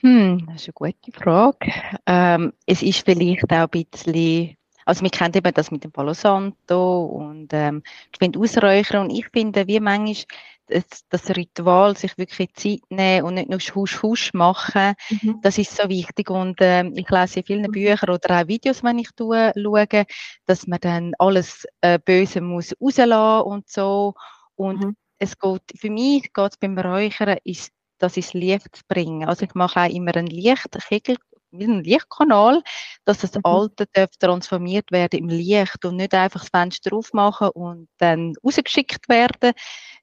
Hm, 0.00 0.46
das 0.46 0.62
ist 0.62 0.68
eine 0.68 0.92
gute 0.92 1.12
Frage. 1.12 1.72
Ähm, 2.06 2.52
es 2.66 2.82
ist 2.82 3.04
vielleicht 3.04 3.52
auch 3.52 3.68
ein 3.72 3.84
bisschen, 3.90 4.56
also 4.84 5.02
wir 5.02 5.10
kennen 5.10 5.34
eben 5.34 5.54
das 5.54 5.70
mit 5.70 5.82
dem 5.82 5.92
Palo 5.92 6.14
Santo 6.14 7.04
und 7.06 7.48
ähm, 7.52 7.82
ich 8.12 8.18
finde 8.18 8.38
Ausräuchern 8.38 9.06
und 9.06 9.10
ich 9.10 9.26
finde, 9.28 9.66
wie 9.66 9.80
manchmal 9.80 10.24
das, 10.68 11.30
Ritual, 11.30 11.96
sich 11.96 12.16
wirklich 12.18 12.54
Zeit 12.54 12.80
nehmen 12.90 13.26
und 13.26 13.34
nicht 13.34 13.48
nur 13.48 13.58
husch 13.58 14.02
husch 14.02 14.32
machen, 14.34 14.94
mhm. 15.10 15.40
das 15.42 15.58
ist 15.58 15.76
so 15.76 15.88
wichtig. 15.88 16.30
Und 16.30 16.60
äh, 16.60 16.84
ich 16.84 17.08
lese 17.08 17.40
in 17.40 17.46
vielen 17.46 17.62
mhm. 17.62 17.72
Büchern 17.72 18.10
oder 18.10 18.40
auch 18.40 18.48
Videos, 18.48 18.82
wenn 18.82 18.98
ich 18.98 19.10
tue, 19.16 19.52
schaue, 19.56 20.06
dass 20.46 20.66
man 20.66 20.80
dann 20.80 21.12
alles 21.18 21.66
äh, 21.80 21.98
Böse 21.98 22.40
muss 22.40 22.74
rauslassen 22.80 23.46
und 23.46 23.68
so. 23.68 24.14
Und 24.54 24.84
mhm. 24.84 24.96
es 25.18 25.38
geht, 25.38 25.62
für 25.76 25.90
mich 25.90 26.32
geht 26.32 26.52
es 26.52 26.58
beim 26.58 26.78
Räuchern, 26.78 27.38
ist, 27.44 27.72
das 27.98 28.16
ins 28.16 28.32
Licht 28.32 28.76
zu 28.76 28.82
bringen. 28.86 29.28
Also 29.28 29.44
ich 29.44 29.54
mache 29.54 29.80
auch 29.80 29.88
immer 29.88 30.14
einen 30.16 30.28
Lichtkegel 30.28 31.16
wie 31.50 31.64
ein 31.64 31.84
Lichtkanal, 31.84 32.62
dass 33.04 33.18
das 33.18 33.34
mhm. 33.34 33.40
Alte 33.44 33.86
darf 33.92 34.10
transformiert 34.18 34.90
werden 34.92 35.18
im 35.18 35.28
Licht 35.28 35.84
und 35.84 35.96
nicht 35.96 36.14
einfach 36.14 36.40
das 36.40 36.50
Fenster 36.50 36.94
aufmachen 36.94 37.50
und 37.50 37.88
dann 37.98 38.34
rausgeschickt 38.44 39.08
werden, 39.08 39.52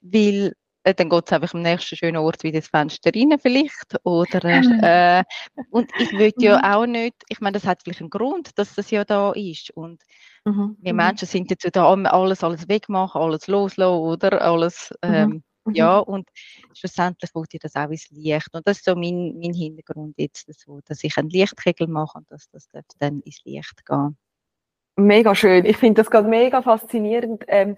weil 0.00 0.52
äh, 0.86 0.94
dann 0.94 1.10
geht 1.10 1.24
es 1.26 1.32
einfach 1.32 1.54
am 1.54 1.62
nächsten 1.62 1.96
schönen 1.96 2.18
Ort 2.18 2.42
wieder 2.44 2.60
das 2.60 2.68
Fenster 2.68 3.10
rein 3.14 3.38
vielleicht 3.40 3.96
oder 4.04 4.44
äh, 4.44 5.24
und 5.70 5.90
ich 5.98 6.12
will 6.12 6.32
ja 6.38 6.58
mhm. 6.58 6.64
auch 6.64 6.86
nicht, 6.86 7.14
ich 7.28 7.40
meine, 7.40 7.54
das 7.54 7.66
hat 7.66 7.82
vielleicht 7.82 8.00
einen 8.00 8.10
Grund, 8.10 8.56
dass 8.56 8.74
das 8.74 8.90
ja 8.90 9.04
da 9.04 9.32
ist 9.32 9.70
und 9.70 10.02
mhm. 10.44 10.76
wir 10.80 10.92
mhm. 10.92 10.96
Menschen 10.96 11.26
sind 11.26 11.50
dazu 11.50 11.70
da, 11.70 11.92
alles, 11.92 12.44
alles 12.44 12.68
wegmachen, 12.68 13.20
alles 13.20 13.48
loslassen 13.48 14.00
oder 14.00 14.42
alles 14.42 14.92
mhm. 15.66 15.74
ja, 15.74 15.98
und 15.98 16.28
schlussendlich 16.74 17.34
wollte 17.34 17.56
ich 17.56 17.60
das 17.60 17.76
auch 17.76 17.90
ins 17.90 18.10
Licht. 18.10 18.54
Und 18.54 18.66
das 18.66 18.78
ist 18.78 18.84
so 18.84 18.94
mein, 18.94 19.38
mein 19.38 19.54
Hintergrund 19.54 20.14
jetzt, 20.16 20.46
so, 20.60 20.80
dass 20.84 21.04
ich 21.04 21.16
einen 21.16 21.30
Lichtkegel 21.30 21.88
mache 21.88 22.18
und 22.18 22.30
dass 22.30 22.48
das 22.48 22.68
dann 22.98 23.20
ins 23.20 23.44
Licht 23.44 23.84
geht. 23.84 24.14
Mega 24.98 25.34
schön. 25.34 25.66
Ich 25.66 25.76
finde 25.76 26.00
das 26.00 26.10
gerade 26.10 26.28
mega 26.28 26.62
faszinierend, 26.62 27.44
ähm, 27.48 27.76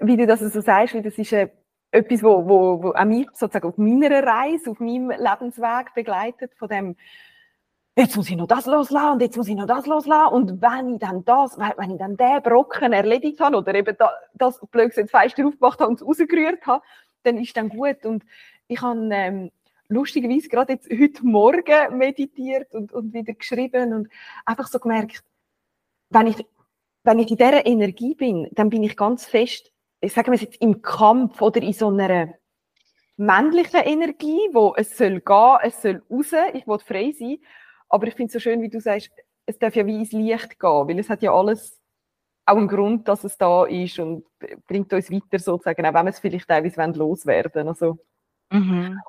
wie 0.00 0.16
du 0.16 0.26
das 0.26 0.40
so 0.40 0.60
sagst, 0.60 0.94
wie 0.94 1.02
das 1.02 1.18
ist 1.18 1.32
äh, 1.32 1.48
etwas, 1.90 2.22
wo, 2.22 2.46
wo, 2.46 2.82
wo 2.82 2.90
auch 2.92 3.04
mich 3.04 3.26
sozusagen 3.32 3.68
auf 3.68 3.78
meiner 3.78 4.22
Reise, 4.22 4.70
auf 4.70 4.78
meinem 4.78 5.10
Lebensweg 5.10 5.92
begleitet, 5.94 6.54
von 6.56 6.68
dem 6.68 6.96
jetzt 7.98 8.16
muss 8.16 8.28
ich 8.28 8.36
noch 8.36 8.46
das 8.46 8.66
loslassen 8.66 9.12
und 9.12 9.22
jetzt 9.22 9.36
muss 9.36 9.48
ich 9.48 9.54
noch 9.54 9.66
das 9.66 9.86
loslassen 9.86 10.34
und 10.34 10.62
wenn 10.62 10.94
ich 10.94 11.00
dann 11.00 11.24
das, 11.24 11.58
wenn 11.58 11.90
ich 11.90 11.98
dann 11.98 12.16
den 12.16 12.42
Brocken 12.42 12.92
erledigt 12.92 13.40
habe 13.40 13.56
oder 13.56 13.74
eben 13.74 13.96
da, 13.98 14.12
das 14.34 14.60
blöd 14.70 14.94
jetzt 14.94 15.10
Fenster 15.10 15.46
aufgemacht 15.46 15.80
habe 15.80 15.88
und 15.88 16.00
es 16.00 16.06
rausgerührt 16.06 16.66
habe, 16.66 16.84
dann 17.26 17.38
ist 17.38 17.56
dann 17.56 17.68
gut. 17.68 18.04
Und 18.04 18.24
ich 18.68 18.80
habe 18.80 19.08
ähm, 19.12 19.50
lustigerweise 19.88 20.48
gerade 20.48 20.74
jetzt 20.74 20.90
heute 20.90 21.26
Morgen 21.26 21.98
meditiert 21.98 22.74
und, 22.74 22.92
und 22.92 23.12
wieder 23.12 23.34
geschrieben 23.34 23.92
und 23.92 24.08
einfach 24.44 24.68
so 24.68 24.78
gemerkt, 24.78 25.22
wenn 26.10 26.28
ich, 26.28 26.36
wenn 27.04 27.18
ich 27.18 27.30
in 27.30 27.36
dieser 27.36 27.66
Energie 27.66 28.14
bin, 28.14 28.48
dann 28.52 28.70
bin 28.70 28.82
ich 28.82 28.96
ganz 28.96 29.26
fest, 29.26 29.72
ich 30.00 30.12
sage 30.12 30.30
mal 30.30 30.38
jetzt 30.38 30.60
im 30.60 30.82
Kampf 30.82 31.40
oder 31.40 31.62
in 31.62 31.72
so 31.72 31.88
einer 31.88 32.34
männlichen 33.16 33.80
Energie, 33.80 34.40
wo 34.52 34.74
es 34.76 34.96
soll 34.96 35.20
gehen, 35.20 35.56
es 35.62 35.82
soll 35.82 36.02
raus, 36.10 36.32
ich 36.52 36.66
will 36.66 36.78
frei 36.78 37.12
sein, 37.18 37.38
aber 37.88 38.06
ich 38.06 38.14
finde 38.14 38.26
es 38.26 38.32
so 38.34 38.40
schön, 38.40 38.62
wie 38.62 38.68
du 38.68 38.80
sagst, 38.80 39.10
es 39.46 39.58
darf 39.58 39.74
ja 39.76 39.86
wie 39.86 39.96
ins 39.96 40.12
Licht 40.12 40.58
gehen, 40.58 40.88
weil 40.88 40.98
es 40.98 41.08
hat 41.08 41.22
ja 41.22 41.32
alles 41.32 41.80
auch 42.46 42.56
einen 42.56 42.68
Grund, 42.68 43.08
dass 43.08 43.24
es 43.24 43.36
da 43.36 43.64
ist 43.64 43.98
und 43.98 44.24
bringt 44.66 44.92
uns 44.92 45.10
weiter 45.10 45.38
sozusagen, 45.38 45.84
auch 45.84 45.94
wenn 45.94 46.06
wir 46.06 46.10
es 46.10 46.18
vielleicht 46.20 46.48
teilweise 46.48 46.98
loswerden. 46.98 47.68
Also, 47.68 47.98
Mhm. 48.50 49.00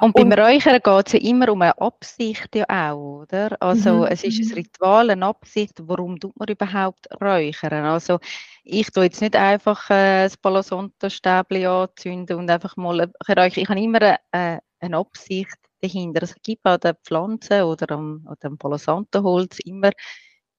Und 0.00 0.14
beim 0.14 0.26
und, 0.26 0.38
Räuchern 0.38 0.80
geht 0.82 1.06
es 1.06 1.12
ja 1.12 1.20
immer 1.20 1.50
um 1.50 1.62
eine 1.62 1.78
Absicht 1.78 2.54
ja 2.54 2.64
auch, 2.68 3.22
oder? 3.22 3.56
Also 3.60 3.98
mhm. 3.98 4.04
es 4.04 4.24
ist 4.24 4.50
ein. 4.50 4.54
Ritual, 4.54 5.10
eine 5.10 5.26
Absicht, 5.26 5.74
warum 5.82 6.18
tut 6.18 6.36
man 6.36 6.48
überhaupt 6.48 7.06
räuchern? 7.20 7.84
Also 7.84 8.18
ich 8.64 8.90
tue 8.90 9.04
jetzt 9.04 9.20
nicht 9.20 9.36
einfach 9.36 9.88
äh, 9.90 10.24
das 10.24 10.36
Palo 10.36 10.62
Santo-Stäbchen 10.62 11.66
anzünden 11.66 12.36
und 12.38 12.50
einfach 12.50 12.76
mal 12.76 13.08
räuchern. 13.28 13.52
Ich 13.54 13.68
habe 13.68 13.80
immer 13.80 14.02
eine, 14.02 14.16
äh, 14.32 14.58
eine 14.80 14.96
Absicht 14.96 15.56
dahinter. 15.80 16.24
Es 16.24 16.34
gibt 16.42 16.66
an 16.66 16.80
den 16.80 16.96
Pflanzen 17.04 17.62
oder 17.62 17.94
am, 17.94 18.26
an 18.26 18.36
dem 18.42 18.58
Palo 18.58 18.78
Santo-Holz 18.78 19.60
immer 19.60 19.92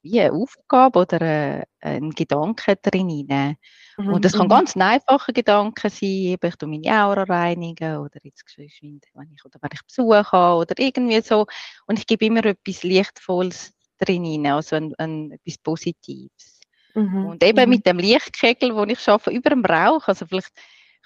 wie 0.04 0.22
eine 0.22 0.34
Aufgabe 0.34 1.00
oder 1.00 1.66
ein 1.80 2.12
Gedanke 2.12 2.76
drin. 2.76 3.58
Mhm. 3.98 4.14
Und 4.14 4.26
das 4.26 4.34
kann 4.34 4.48
mhm. 4.48 4.52
ganz 4.52 4.76
ein 4.76 4.82
einfacher 4.82 5.34
Gedanke 5.34 5.90
sein, 5.90 6.38
ich 6.42 6.56
tue 6.58 6.70
meine 6.70 7.04
Aura 7.04 7.24
reinigen 7.24 7.98
oder 7.98 8.20
jetzt 8.24 8.46
geschwind, 8.46 9.06
wenn 9.14 9.32
ich, 9.34 9.44
oder 9.46 9.60
wenn 9.62 9.72
ich 9.74 9.84
Besuch 9.86 10.32
habe 10.32 10.60
oder 10.60 10.76
irgendwie 10.78 11.22
so. 11.22 11.46
Und 11.88 12.00
ich 12.00 12.06
gebe 12.06 12.26
immer 12.26 12.46
etwas 12.46 12.84
Lichtvolles 12.84 13.74
drin, 13.98 14.46
also 14.48 14.76
ein, 14.76 14.94
ein, 14.98 15.32
etwas 15.32 15.58
Positives. 15.60 16.60
Mhm. 16.96 17.26
Und 17.26 17.44
eben 17.44 17.64
mhm. 17.64 17.70
mit 17.70 17.86
dem 17.86 17.98
Lichtkegel, 17.98 18.76
wo 18.76 18.84
ich 18.84 19.00
schaffe 19.00 19.32
über 19.32 19.50
dem 19.50 19.64
Rauch, 19.66 20.08
also 20.08 20.26
vielleicht 20.26 20.52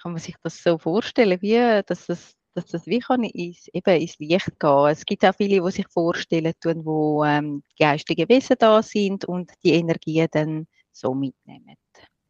kann 0.01 0.12
man 0.12 0.22
sich 0.22 0.36
das 0.44 0.62
so 0.62 0.77
vorstellen, 0.77 1.42
wie, 1.42 1.82
dass 1.86 2.08
das 2.08 2.37
dass 2.57 2.65
das 2.65 2.87
wie 2.87 2.99
kann 2.99 3.23
ins, 3.23 3.67
eben 3.71 4.01
ins 4.01 4.17
Licht 4.17 4.59
gehen. 4.59 4.87
Es 4.89 5.05
gibt 5.05 5.23
auch 5.23 5.35
viele, 5.35 5.63
die 5.63 5.71
sich 5.71 5.87
vorstellen 5.87 6.53
tun, 6.59 6.85
wo 6.85 7.23
ähm, 7.23 7.61
geistige 7.79 8.27
Wesen 8.27 8.55
da 8.57 8.81
sind 8.81 9.25
und 9.25 9.51
die 9.63 9.73
Energie 9.73 10.25
dann 10.29 10.65
so 10.91 11.13
mitnehmen. 11.13 11.75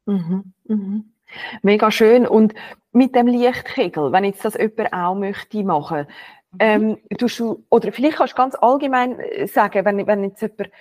Mhm, 0.05 0.53
mhm. 0.65 1.13
Mega 1.61 1.91
schön. 1.91 2.27
Und 2.27 2.53
mit 2.91 3.15
dem 3.15 3.27
Lichtkegel, 3.27 4.11
wenn 4.11 4.25
jetzt 4.25 4.43
das 4.43 4.55
jemand 4.55 4.91
auch 4.91 5.15
möchte 5.15 5.63
machen, 5.63 6.07
mhm. 6.51 6.57
ähm, 6.59 6.97
du, 7.09 7.65
oder 7.69 7.91
vielleicht 7.93 8.17
kannst 8.17 8.33
du 8.33 8.37
ganz 8.37 8.55
allgemein 8.55 9.19
äh, 9.19 9.47
sagen, 9.47 9.85
wenn, 9.85 10.05
wenn 10.07 10.23
jetzt 10.25 10.41
jemand 10.41 10.71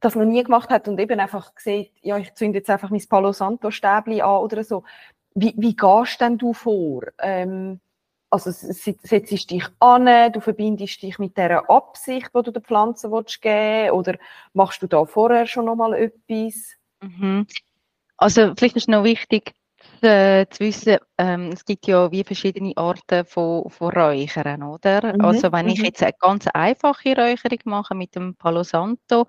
das 0.00 0.14
noch 0.14 0.24
nie 0.24 0.42
gemacht 0.42 0.68
hat 0.68 0.88
und 0.88 1.00
eben 1.00 1.20
einfach 1.20 1.52
sieht, 1.56 1.92
ja, 2.02 2.18
ich 2.18 2.34
zünde 2.34 2.58
jetzt 2.58 2.70
einfach 2.70 2.90
mein 2.90 3.04
Palo 3.08 3.32
Santo 3.32 3.70
Stäbli 3.70 4.20
an 4.20 4.40
oder 4.40 4.62
so. 4.62 4.84
Wie, 5.34 5.54
wie 5.56 5.74
gehst 5.74 6.20
denn 6.20 6.36
du 6.36 6.52
vor? 6.52 7.04
Ähm, 7.18 7.80
also 8.30 8.50
setzt 8.52 9.50
dich 9.50 9.66
an, 9.80 10.32
du 10.32 10.40
verbindest 10.40 11.02
dich 11.02 11.18
mit 11.18 11.36
der 11.36 11.68
Absicht, 11.68 12.30
die 12.34 12.42
du 12.42 12.52
der 12.52 12.62
Pflanze 12.62 13.10
willst 13.10 13.42
geben 13.42 13.90
oder 13.90 14.16
machst 14.52 14.82
du 14.82 14.86
da 14.86 15.04
vorher 15.04 15.46
schon 15.46 15.64
noch 15.64 15.74
mal 15.74 15.94
etwas? 15.94 16.76
Mhm. 17.00 17.46
Also 18.16 18.52
vielleicht 18.56 18.76
ist 18.76 18.88
noch 18.88 19.02
wichtig 19.02 19.54
äh, 20.02 20.46
zu 20.50 20.60
wissen, 20.60 20.98
ähm, 21.18 21.50
es 21.52 21.64
gibt 21.64 21.86
ja 21.86 22.10
wie 22.12 22.24
verschiedene 22.24 22.72
Arten 22.76 23.24
von, 23.24 23.68
von 23.68 23.90
Räuchern, 23.92 24.62
oder? 24.62 25.14
Mhm. 25.14 25.24
Also 25.24 25.50
wenn 25.52 25.68
ich 25.68 25.80
mhm. 25.80 25.86
jetzt 25.86 26.02
eine 26.02 26.14
ganz 26.18 26.46
einfache 26.48 27.16
Räucherung 27.16 27.58
mache 27.64 27.94
mit 27.94 28.14
dem 28.14 28.34
Palo 28.36 28.62
Santo, 28.62 29.26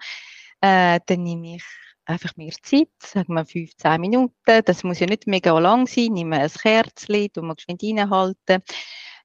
äh, 0.61 0.99
dann 1.05 1.23
nehme 1.23 1.55
ich 1.55 1.63
einfach 2.11 2.35
mehr 2.35 2.53
Zeit, 2.61 2.89
sagen 2.99 3.33
wir 3.33 3.45
15 3.45 3.99
Minuten. 3.99 4.61
Das 4.65 4.83
muss 4.83 4.99
ja 4.99 5.07
nicht 5.07 5.27
mega 5.27 5.57
lang 5.57 5.87
sein. 5.87 6.13
Nehme 6.13 6.39
ein 6.39 6.49
Kerzchen, 6.49 7.31
tu 7.33 7.41
mal 7.41 7.55
geschwind 7.55 7.83
reinhalten. 7.83 8.61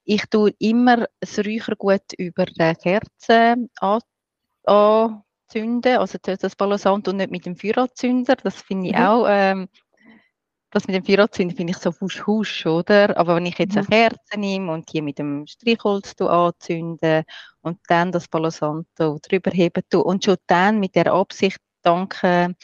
Ich 0.05 0.25
tue 0.27 0.53
immer 0.59 1.07
das 1.21 1.39
Räuchergut 1.39 2.13
über 2.17 2.47
die 2.47 2.75
Kerze 2.75 3.57
anzünden, 4.65 5.99
also 5.99 6.19
das 6.23 6.57
Balasant 6.57 7.09
und 7.09 7.17
nicht 7.17 7.33
mit 7.33 7.45
dem 7.45 7.57
Feueranzünder. 7.57 8.37
Das 8.37 8.63
finde 8.63 8.89
ich 8.89 8.97
mhm. 8.97 9.03
auch, 9.03 9.27
ähm, 9.29 9.69
das 10.71 10.87
mit 10.87 10.95
dem 10.95 11.05
Feueranzünder 11.05 11.57
finde 11.57 11.73
ich 11.73 11.79
so 11.79 11.93
husch 12.01 12.25
husch, 12.27 12.67
oder? 12.67 13.17
Aber 13.17 13.35
wenn 13.37 13.47
ich 13.47 13.59
jetzt 13.59 13.75
mhm. 13.75 13.81
eine 13.81 13.89
Kerze 13.89 14.39
nehme 14.39 14.73
und 14.73 14.93
die 14.93 15.03
mit 15.03 15.19
dem 15.19 15.45
Streichholz 15.47 16.15
anzünde 16.21 17.25
und 17.63 17.81
dann 17.89 18.13
das 18.13 18.29
Palosanto 18.29 19.19
drüber 19.29 19.51
heben 19.51 19.83
tue 19.91 20.05
und 20.05 20.25
schon 20.25 20.37
dann 20.47 20.79
mit 20.79 20.95
der 20.95 21.13
Absicht 21.13 21.59
danke 21.87 22.55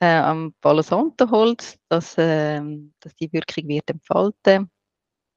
äh, 0.00 0.06
am 0.06 0.54
Palosantoholz, 0.60 1.78
dass, 1.88 2.16
äh, 2.18 2.60
dass 3.00 3.14
die 3.16 3.32
Wirkung 3.32 3.68
wird 3.68 3.90
entfalten 3.90 4.70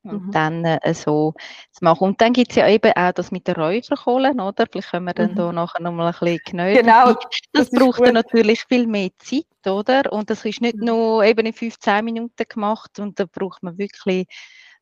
und 0.03 0.27
mhm. 0.27 0.31
dann 0.31 0.65
äh, 0.65 0.93
so 0.93 1.33
zu 1.71 1.83
machen. 1.83 2.09
Und 2.09 2.21
dann 2.21 2.33
gibt 2.33 2.51
es 2.51 2.55
ja 2.57 2.67
eben 2.67 2.91
auch 2.93 3.11
das 3.11 3.31
mit 3.31 3.47
den 3.47 3.55
Räucherkohlen, 3.55 4.39
oder? 4.39 4.65
Vielleicht 4.71 4.91
können 4.91 5.05
wir 5.05 5.13
dann 5.13 5.31
mhm. 5.31 5.35
da 5.35 5.51
nachher 5.51 5.81
nochmal 5.81 6.07
ein 6.07 6.19
bisschen 6.19 6.39
genauer. 6.45 6.73
Genau. 6.73 7.13
Das, 7.13 7.69
das 7.69 7.69
braucht 7.69 8.01
dann 8.01 8.15
natürlich 8.15 8.63
viel 8.67 8.87
mehr 8.87 9.09
Zeit, 9.19 9.45
oder? 9.65 10.11
Und 10.11 10.29
das 10.29 10.43
ist 10.45 10.61
nicht 10.61 10.77
mhm. 10.77 10.85
nur 10.85 11.23
eben 11.23 11.45
in 11.45 11.53
15 11.53 12.03
Minuten 12.03 12.43
gemacht 12.47 12.99
und 12.99 13.19
da 13.19 13.25
braucht 13.25 13.61
man 13.63 13.77
wirklich 13.77 14.27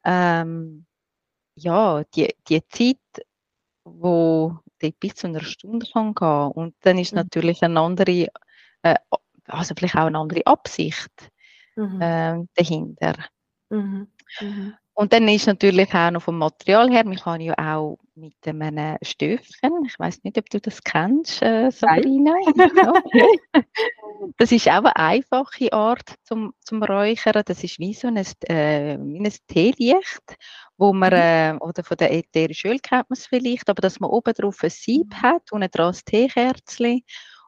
ähm, 0.06 0.86
ja, 1.56 2.03
die, 2.15 2.34
die 2.48 2.65
Zeit, 2.70 3.25
wo 3.84 4.58
bis 5.00 5.15
zu 5.15 5.27
einer 5.27 5.41
Stunde 5.41 5.86
kann 5.91 6.13
gehen. 6.13 6.51
Und 6.51 6.75
dann 6.81 6.98
ist 6.98 7.13
mhm. 7.13 7.17
natürlich 7.17 7.62
eine 7.63 7.79
andere 7.79 8.27
äh, 8.83 8.95
also 9.50 9.74
vielleicht 9.75 9.95
auch 9.95 10.05
eine 10.05 10.17
andere 10.17 10.45
Absicht 10.45 11.12
mhm. 11.75 12.01
äh, 12.01 12.45
dahinter. 12.55 13.15
Mhm. 13.69 14.07
Mhm. 14.39 14.74
Und 14.93 15.13
dann 15.13 15.27
ist 15.29 15.48
natürlich 15.48 15.93
auch 15.93 16.12
noch 16.12 16.24
vom 16.24 16.38
Material 16.38 16.89
her, 16.89 17.05
man 17.05 17.15
kann 17.15 17.39
ja 17.39 17.53
auch 17.57 18.00
mit 18.15 18.36
einem 18.45 18.98
Stöfchen, 19.01 19.86
ich 19.86 19.98
weiß 19.98 20.24
nicht, 20.24 20.38
ob 20.38 20.50
du 20.50 20.59
das 20.59 20.83
kennst, 20.83 21.41
äh, 21.41 21.71
Sabrina. 21.71 22.33
das 24.39 24.53
ist 24.53 24.69
auch 24.69 24.86
eine 24.86 24.96
einfache 24.96 25.74
Art 25.74 26.15
zum, 26.24 26.53
zum 26.62 26.81
Räuchern. 26.81 27.43
Das 27.46 27.62
ist 27.62 27.77
wie 27.77 27.93
so 27.93 28.08
ein, 28.08 28.15
äh, 28.15 28.98
wie 28.98 29.19
ein 29.19 29.34
Teelicht, 29.48 30.38
wo 30.77 30.93
man, 30.93 31.12
mhm. 31.12 31.19
äh, 31.19 31.58
oder 31.60 31.84
von 31.84 31.98
der 31.98 32.13
ätherischen 32.13 32.72
Öl 32.72 32.79
kennt 32.79 33.10
man 33.10 33.17
es 33.17 33.27
vielleicht, 33.27 33.69
aber 33.69 33.81
dass 33.81 34.00
man 34.00 34.10
oben 34.10 34.34
drauf 34.34 34.63
ein 34.63 34.69
Sieb 34.69 35.08
mhm. 35.10 35.22
hat 35.22 35.51
und 35.51 35.62
dran 35.75 35.89
das 35.89 36.05
Teekerzchen 36.05 37.01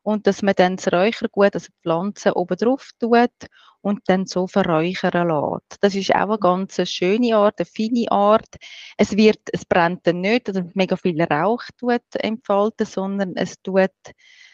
und 0.04 0.28
dass 0.28 0.42
man 0.42 0.54
dann 0.58 0.76
das 0.76 0.92
Räuchergut, 0.92 1.54
also 1.54 1.68
die 1.68 1.82
Pflanzen 1.82 2.34
oben 2.34 2.58
drauf 2.58 2.90
tut 3.00 3.32
und 3.80 4.02
dann 4.08 4.26
so 4.26 4.48
verräuchern 4.48 5.30
lässt. 5.30 5.78
Das 5.80 5.96
ist 5.96 6.14
auch 6.14 6.28
eine 6.28 6.40
ganz 6.40 6.76
schöne 6.90 7.38
Art, 7.38 7.58
eine 7.58 7.66
feine 7.66 8.12
Art. 8.12 8.58
Es 8.98 9.16
wird, 9.16 9.40
es 9.54 9.64
brennt 9.64 10.06
dann 10.08 10.20
nicht, 10.20 10.50
dass 10.50 10.62
mega 10.74 10.98
viel 10.98 11.22
Rauch 11.24 11.64
tut 11.80 12.02
entfalten, 12.16 12.86
sondern 12.86 13.38
es 13.38 13.62
tut 13.62 13.92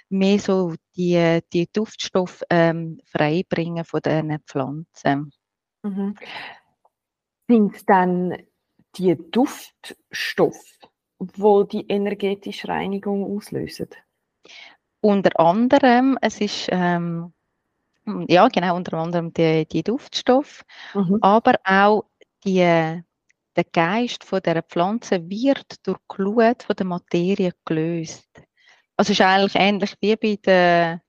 mehr 0.10 0.40
so 0.40 0.74
die, 0.96 1.40
die 1.54 1.68
Duftstoffe 1.72 2.44
ähm, 2.50 3.00
freibringen 3.06 3.86
von 3.86 4.02
diesen 4.02 4.40
Pflanzen. 4.46 5.32
Mhm. 5.84 6.16
Sind 7.48 7.90
dann 7.90 8.38
die 8.96 9.16
Duftstoffe, 9.32 10.80
wo 11.20 11.64
die 11.64 11.88
energetische 11.88 12.68
Reinigung 12.68 13.38
auslösen? 13.38 13.90
Unter 15.02 15.40
anderem, 15.40 16.18
es 16.22 16.42
ist, 16.42 16.68
ähm, 16.72 17.34
ja 18.28 18.48
genau, 18.48 18.76
unter 18.76 18.98
anderem 18.98 19.32
die, 19.34 19.66
die 19.66 19.84
Duftstoffe, 19.84 20.64
mhm. 20.94 21.20
aber 21.22 21.56
auch 21.64 22.06
die, 22.44 22.60
der 23.58 23.64
Geist 23.72 24.24
von 24.24 24.42
der 24.42 24.64
Pflanze 24.64 25.30
wird 25.30 25.86
durch 25.86 25.98
die 25.98 26.16
Glut 26.16 26.64
von 26.64 26.76
der 26.76 26.86
Materie 26.86 27.52
gelöst. 27.66 28.47
Also 28.98 29.14
es 29.14 29.20
ist 29.20 29.26
eigentlich 29.26 29.56
ähnlich 29.56 29.94
wie 30.02 30.16
bei 30.16 30.40
der, 30.44 31.02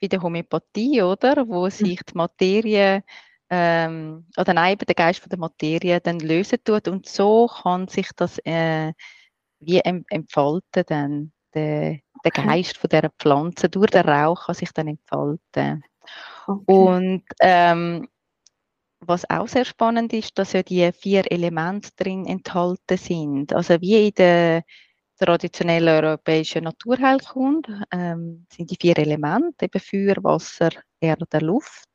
bei 0.00 0.08
der 0.08 0.20
Homöopathie, 0.20 1.02
oder? 1.02 1.48
Wo 1.48 1.64
mhm. 1.64 1.70
sich 1.70 2.00
die 2.02 2.14
Materie 2.14 3.02
ähm, 3.48 4.26
oder 4.36 4.54
nein, 4.54 4.76
der 4.78 4.94
Geist 4.94 5.20
von 5.20 5.30
der 5.30 5.38
Materie 5.38 6.00
dann 6.00 6.18
lösen 6.18 6.58
tut 6.64 6.88
und 6.88 7.06
so 7.06 7.46
kann 7.46 7.86
sich 7.86 8.10
das 8.16 8.38
äh, 8.44 8.92
wie 9.60 9.80
entfalten 9.80 10.84
dann 10.86 11.32
der, 11.54 11.98
der 12.24 12.30
Geist 12.30 12.76
von 12.76 12.90
dieser 12.90 13.10
Pflanze 13.18 13.68
durch 13.68 13.90
den 13.90 14.06
Rauch 14.08 14.46
kann 14.46 14.54
sich 14.54 14.72
dann 14.72 14.88
entfalten. 14.88 15.84
Okay. 16.46 16.62
Und 16.66 17.24
ähm, 17.40 18.08
was 19.00 19.28
auch 19.30 19.48
sehr 19.48 19.64
spannend 19.64 20.12
ist, 20.12 20.38
dass 20.38 20.52
ja 20.52 20.62
die 20.62 20.90
vier 20.92 21.30
Elemente 21.30 21.90
drin 21.96 22.26
enthalten 22.26 22.96
sind. 22.96 23.52
Also 23.52 23.80
wie 23.80 24.08
in 24.08 24.14
der, 24.14 24.64
traditionellen 25.18 26.04
europäischen 26.04 26.64
Naturheilkunde 26.64 27.82
ähm, 27.90 28.46
sind 28.52 28.70
die 28.70 28.76
vier 28.80 28.98
Elemente, 28.98 29.64
eben 29.66 29.80
Feuer, 29.80 30.22
Wasser, 30.22 30.70
Erde, 31.00 31.38
Luft. 31.38 31.88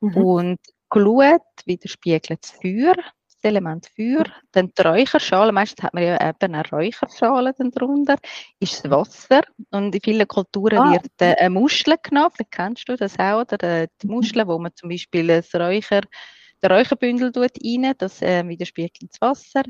Mhm. 0.00 0.16
Und 0.16 0.58
Glut 0.88 1.40
widerspiegelt 1.64 2.42
das 2.42 2.50
Feuer, 2.50 2.94
das 2.94 3.38
Element 3.42 3.88
Feuer. 3.96 4.24
Dann 4.52 4.70
die 4.76 4.82
Räucherschale, 4.82 5.52
meistens 5.52 5.84
hat 5.84 5.94
man 5.94 6.02
ja 6.02 6.28
eben 6.28 6.54
eine 6.54 6.68
Räucherschale 6.68 7.54
darunter, 7.56 8.16
ist 8.60 8.84
das 8.84 8.90
Wasser. 8.90 9.42
Und 9.70 9.94
in 9.94 10.00
vielen 10.02 10.28
Kulturen 10.28 10.78
ah. 10.78 10.92
wird 10.92 11.06
äh, 11.20 11.34
eine 11.36 11.50
Muschel 11.50 11.96
genommen, 12.02 12.30
vielleicht 12.34 12.52
kennst 12.52 12.88
du 12.88 12.96
das 12.96 13.18
auch, 13.18 13.40
oder 13.40 13.86
die 13.86 14.06
mhm. 14.06 14.14
Muschel, 14.14 14.46
wo 14.46 14.58
man 14.58 14.72
zum 14.74 14.90
Beispiel 14.90 15.26
das 15.26 15.54
Räucher 15.54 16.02
der 16.62 16.70
Räucherbündel 16.70 17.32
rein, 17.34 17.94
das 17.98 18.22
äh, 18.22 18.46
widerspiegelt 18.46 19.10
das 19.10 19.20
Wasser. 19.20 19.62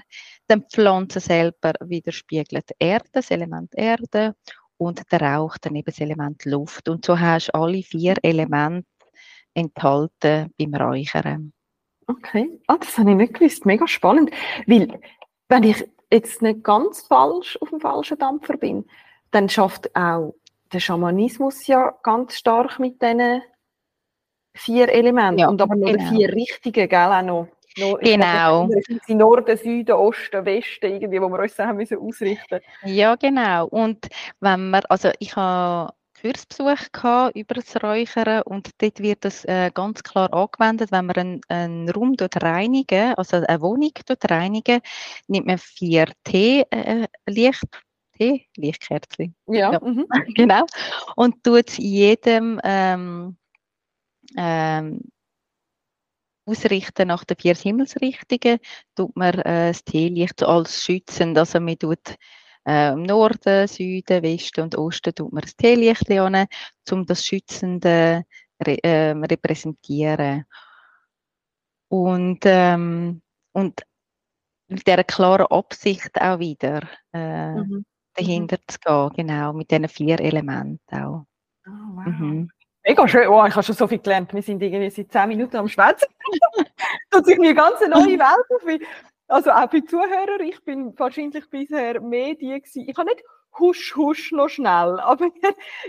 Dann 0.47 0.61
die 0.61 0.67
Pflanze 0.73 1.21
selber 1.21 1.73
widerspiegelt 1.81 2.71
Erde, 2.79 3.09
das 3.13 3.31
Element 3.31 3.73
Erde 3.75 4.35
und 4.77 5.01
der 5.11 5.21
Rauch 5.21 5.57
daneben 5.61 5.87
das 5.87 6.01
Element 6.01 6.45
Luft. 6.45 6.89
Und 6.89 7.05
so 7.05 7.19
hast 7.19 7.49
du 7.49 7.55
alle 7.55 7.83
vier 7.83 8.17
Elemente 8.23 8.87
enthalten 9.55 10.53
beim 10.59 10.75
Räuchern. 10.75 11.53
Okay, 12.07 12.61
ah, 12.67 12.77
das 12.79 12.99
habe 12.99 13.11
ich 13.11 13.17
nicht 13.17 13.35
gewusst. 13.35 13.65
Mega 13.65 13.87
spannend. 13.87 14.31
Weil, 14.67 15.01
wenn 15.49 15.63
ich 15.63 15.85
jetzt 16.11 16.43
nicht 16.43 16.63
ganz 16.65 17.03
falsch 17.03 17.57
auf 17.61 17.71
dem 17.71 17.81
falschen 17.81 18.19
Dampfer 18.19 18.57
bin, 18.57 18.85
dann 19.31 19.49
schafft 19.49 19.95
auch 19.97 20.35
der 20.73 20.81
Schamanismus 20.81 21.67
ja 21.67 21.95
ganz 22.03 22.37
stark 22.37 22.79
mit 22.79 23.01
diesen 23.01 23.43
vier 24.55 24.89
Elemente 24.89 25.43
ja, 25.43 25.49
und 25.49 25.61
aber 25.61 25.75
nur 25.75 25.93
genau. 25.93 26.11
vier 26.11 26.33
richtige, 26.33 26.89
gell, 26.89 26.99
auch 26.99 27.23
noch. 27.23 27.49
noch 27.79 27.99
genau. 28.01 28.69
In 29.07 29.19
Norden, 29.19 29.57
Süden, 29.57 29.93
Osten, 29.93 30.45
Westen, 30.45 30.93
irgendwie, 30.93 31.21
wo 31.21 31.29
wir 31.29 31.41
uns 31.41 31.59
haben 31.59 31.77
müssen 31.77 31.99
ausrichten. 31.99 32.61
Ja, 32.85 33.15
genau. 33.17 33.67
Und 33.69 34.09
wenn 34.41 34.71
man, 34.71 34.83
also 34.89 35.11
ich 35.19 35.35
habe 35.37 35.93
Kursbesuch 36.23 36.93
gehabt 36.93 37.37
über 37.37 37.55
das 37.55 37.83
Räuchern 37.83 38.43
und 38.43 38.71
dort 38.79 39.01
wird 39.01 39.25
das 39.25 39.45
äh, 39.45 39.71
ganz 39.75 40.03
klar 40.03 40.33
angewendet, 40.33 40.93
wenn 40.93 41.07
man 41.07 41.17
einen, 41.17 41.41
einen 41.49 41.91
Raum 41.91 42.15
dort 42.15 42.41
reinigen, 42.43 43.15
also 43.15 43.39
eine 43.39 43.61
Wohnung 43.61 43.91
dort 44.07 44.31
reinigen, 44.31 44.81
nimmt 45.27 45.47
man 45.47 45.59
vier 45.59 46.07
Tee, 46.23 46.65
äh, 46.71 47.09
Licht, 47.27 47.67
Lichtkerzen. 48.57 49.35
Ja, 49.49 49.73
ja. 49.73 49.81
Mhm. 49.81 50.07
genau. 50.35 50.65
Und 51.17 51.43
tut 51.43 51.77
jedem 51.79 52.61
ähm, 52.63 53.37
ähm, 54.37 55.01
ausrichten 56.47 57.09
nach 57.09 57.25
den 57.25 57.37
vier 57.39 57.55
Himmelsrichtungen, 57.55 58.59
tut 58.95 59.17
man 59.17 59.35
äh, 59.41 59.69
das 59.69 59.85
Teelicht 59.85 60.43
als 60.43 60.83
schützend, 60.83 61.39
also 61.39 61.61
man 61.61 61.79
tut 61.79 62.17
äh, 62.67 62.93
im 62.93 63.03
Norden, 63.03 63.67
Süden, 63.69 64.23
Westen 64.23 64.63
und 64.63 64.77
Osten 64.77 65.15
tut 65.15 65.33
man 65.33 65.43
das 65.43 65.57
Teelicht 65.57 66.11
an, 66.11 66.47
um 66.91 67.07
das 67.07 67.25
Schützende 67.25 68.25
re, 68.65 68.83
äh, 68.83 69.11
repräsentieren. 69.11 70.45
Und, 71.89 72.41
ähm, 72.45 73.23
und 73.53 73.83
mit 74.69 74.87
dieser 74.87 75.05
klaren 75.05 75.47
Absicht 75.47 76.21
auch 76.21 76.39
wieder 76.39 76.89
äh, 77.13 77.55
mhm. 77.55 77.85
dahinter 78.15 78.57
mhm. 78.57 78.69
zu 78.69 78.79
gehen, 78.79 79.27
genau, 79.27 79.53
mit 79.53 79.71
diesen 79.71 79.89
vier 79.89 80.19
Elementen 80.21 80.79
auch. 80.91 81.27
Oh, 81.67 81.71
wow. 81.95 82.07
mhm. 82.07 82.51
Mega 82.85 83.07
schön. 83.07 83.29
Oh, 83.29 83.45
ich 83.47 83.55
habe 83.55 83.63
schon 83.63 83.77
so 83.77 83.87
viel 83.87 83.99
gelernt. 83.99 84.35
Wir 84.35 84.43
sind 84.43 84.61
irgendwie 84.63 84.91
seit 84.91 85.13
zehn 85.13 85.29
Minuten 85.29 85.57
am 85.57 85.69
Schwätzen. 85.69 86.09
Tut 87.11 87.27
sich 87.27 87.39
eine 87.39 87.55
ganz 87.55 87.81
neue 87.81 88.19
Welt 88.19 88.47
auf. 88.51 88.89
Also 89.29 89.51
auch 89.51 89.71
für 89.71 89.85
Zuhörer, 89.85 90.41
ich 90.41 90.63
bin 90.65 90.99
wahrscheinlich 90.99 91.49
bisher 91.49 92.01
mehr 92.01 92.35
die 92.35 92.49
gewesen. 92.49 92.89
Ich 92.89 92.97
habe 92.99 93.09
nicht 93.09 93.23
husch, 93.59 93.95
husch 93.97 94.33
noch 94.33 94.49
schnell, 94.49 95.01
aber 95.01 95.29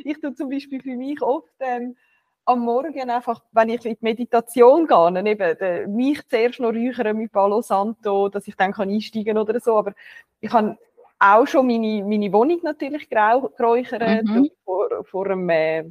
ich 0.04 0.20
tue 0.20 0.34
zum 0.34 0.50
Beispiel 0.50 0.82
für 0.82 0.96
mich 0.96 1.22
oft 1.22 1.52
ähm, 1.60 1.98
am 2.46 2.60
Morgen 2.60 3.10
einfach, 3.10 3.42
wenn 3.52 3.70
ich 3.70 3.86
in 3.86 3.94
die 3.94 3.98
Meditation 4.02 4.88
gehe, 4.88 5.26
eben 5.26 5.58
de, 5.58 5.88
mich 5.88 6.26
zuerst 6.28 6.60
noch 6.60 6.74
räuchern 6.74 7.18
mit 7.18 7.32
Palo 7.32 7.62
Santo, 7.62 8.30
dass 8.30 8.48
ich 8.48 8.56
dann 8.56 8.74
kann 8.74 8.90
einsteigen 8.90 9.38
oder 9.38 9.60
so, 9.60 9.78
aber 9.78 9.94
ich 10.42 10.52
habe 10.52 10.78
auch 11.20 11.48
schon 11.48 11.68
meine, 11.68 12.04
meine 12.04 12.32
Wohnung 12.34 12.60
natürlich 12.64 13.10
geräuchert 13.10 14.24
mhm. 14.24 14.52
vor, 14.66 15.06
vor 15.06 15.26
einem 15.26 15.50
äh, 15.50 15.84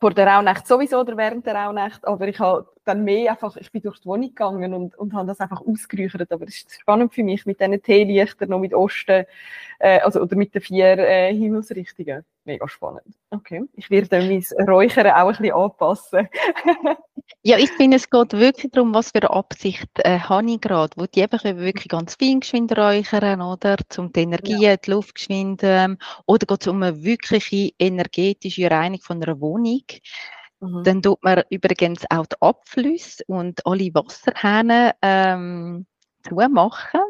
vor 0.00 0.12
der 0.12 0.26
Rauhnacht 0.26 0.66
sowieso 0.66 1.00
oder 1.00 1.16
während 1.16 1.46
der 1.46 1.54
Rauhnacht, 1.54 2.06
aber 2.06 2.28
ich 2.28 2.38
habe 2.40 2.73
dann 2.84 3.04
mehr 3.04 3.32
einfach, 3.32 3.56
ich 3.56 3.70
bin 3.72 3.82
durch 3.82 4.00
die 4.00 4.06
Wohnung 4.06 4.28
gegangen 4.28 4.74
und, 4.74 4.96
und 4.96 5.12
habe 5.14 5.26
das 5.26 5.40
einfach 5.40 5.60
ausgeräuchert, 5.60 6.30
aber 6.32 6.44
es 6.46 6.56
ist 6.56 6.80
spannend 6.80 7.14
für 7.14 7.22
mich 7.22 7.46
mit 7.46 7.60
diesen 7.60 7.82
Teelichtern 7.82 8.50
noch 8.50 8.58
mit 8.58 8.74
Osten, 8.74 9.24
äh, 9.78 10.00
also 10.00 10.20
oder 10.20 10.36
mit 10.36 10.54
den 10.54 10.62
vier 10.62 10.98
äh, 10.98 11.34
Himmelsrichtungen. 11.34 12.24
Mega 12.44 12.68
spannend. 12.68 13.16
Okay, 13.30 13.62
ich 13.74 13.90
werde 13.90 14.20
mein 14.20 14.68
Räuchern 14.68 15.06
auch 15.06 15.28
ein 15.28 15.28
bisschen 15.28 15.54
anpassen. 15.54 16.28
ja, 17.42 17.56
ich 17.56 17.70
finde, 17.72 17.96
es 17.96 18.10
geht 18.10 18.32
wirklich 18.34 18.70
darum, 18.72 18.94
was 18.94 19.12
für 19.12 19.22
eine 19.22 19.30
Absicht 19.30 19.88
äh, 19.96 20.18
habe 20.18 20.50
ich 20.50 20.60
gerade, 20.60 20.92
wo 20.96 21.06
die 21.06 21.22
einfach 21.22 21.42
wirklich 21.42 21.88
ganz 21.88 22.16
fein 22.16 22.40
geschwind 22.40 22.76
räuchern, 22.76 23.40
oder, 23.40 23.76
um 23.96 24.12
die 24.12 24.20
Energie, 24.20 24.62
ja. 24.62 24.76
die 24.76 24.90
Luft 24.90 25.14
geschwind, 25.14 25.62
ähm, 25.64 25.96
oder 26.26 26.46
geht 26.46 26.60
es 26.60 26.68
um 26.68 26.82
eine 26.82 27.02
wirkliche 27.02 27.70
energetische 27.78 28.70
Reinigung 28.70 29.04
von 29.04 29.22
einer 29.22 29.40
Wohnung. 29.40 29.84
Mhm. 30.64 30.82
Dann 30.84 31.02
tut 31.02 31.22
man 31.22 31.42
übrigens 31.50 32.04
auch 32.10 32.26
die 32.26 32.36
Abflüsse 32.40 33.24
und 33.26 33.64
alle 33.66 33.94
Wasserhähne 33.94 34.94
ähm, 35.02 35.86
zumachen 36.26 37.00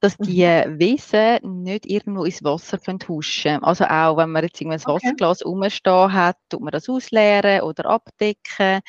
dass 0.00 0.16
die 0.16 0.44
mhm. 0.44 0.78
Wesen 0.78 1.62
nicht 1.62 1.86
irgendwo 1.86 2.24
ins 2.24 2.44
Wasser 2.44 2.78
huschen 3.08 3.52
können. 3.52 3.64
Also 3.64 3.84
auch, 3.84 4.16
wenn 4.16 4.30
man 4.30 4.44
jetzt 4.44 4.60
ein 4.60 4.70
Wasserglas 4.70 5.44
okay. 5.44 5.48
rumstehen 5.48 6.12
hat, 6.12 6.36
tut 6.48 6.60
man 6.60 6.70
das 6.70 6.88
ausleeren 6.88 7.62
oder 7.62 7.86
abdecken, 7.86 8.80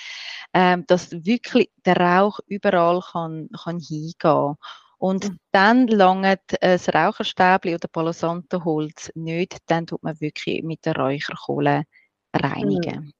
ähm, 0.54 0.84
dass 0.88 1.12
wirklich 1.12 1.72
der 1.86 1.98
Rauch 1.98 2.39
überall 2.48 3.02
kann, 3.02 3.50
kann 3.63 3.80
hingehen. 3.80 4.56
Und 5.00 5.30
mhm. 5.30 5.39
dann 5.52 5.88
langt 5.88 6.41
das 6.62 6.93
Raucherstäbli 6.93 7.74
oder 7.74 7.88
Palo 7.88 8.12
Santo 8.12 8.63
Holz 8.63 9.12
nicht, 9.15 9.58
dann 9.67 9.88
tut 9.88 10.04
man 10.04 10.19
wirklich 10.19 10.62
mit 10.62 10.86
der 10.86 10.95
Räucherkohle 10.95 11.84
reinigen. 12.34 13.13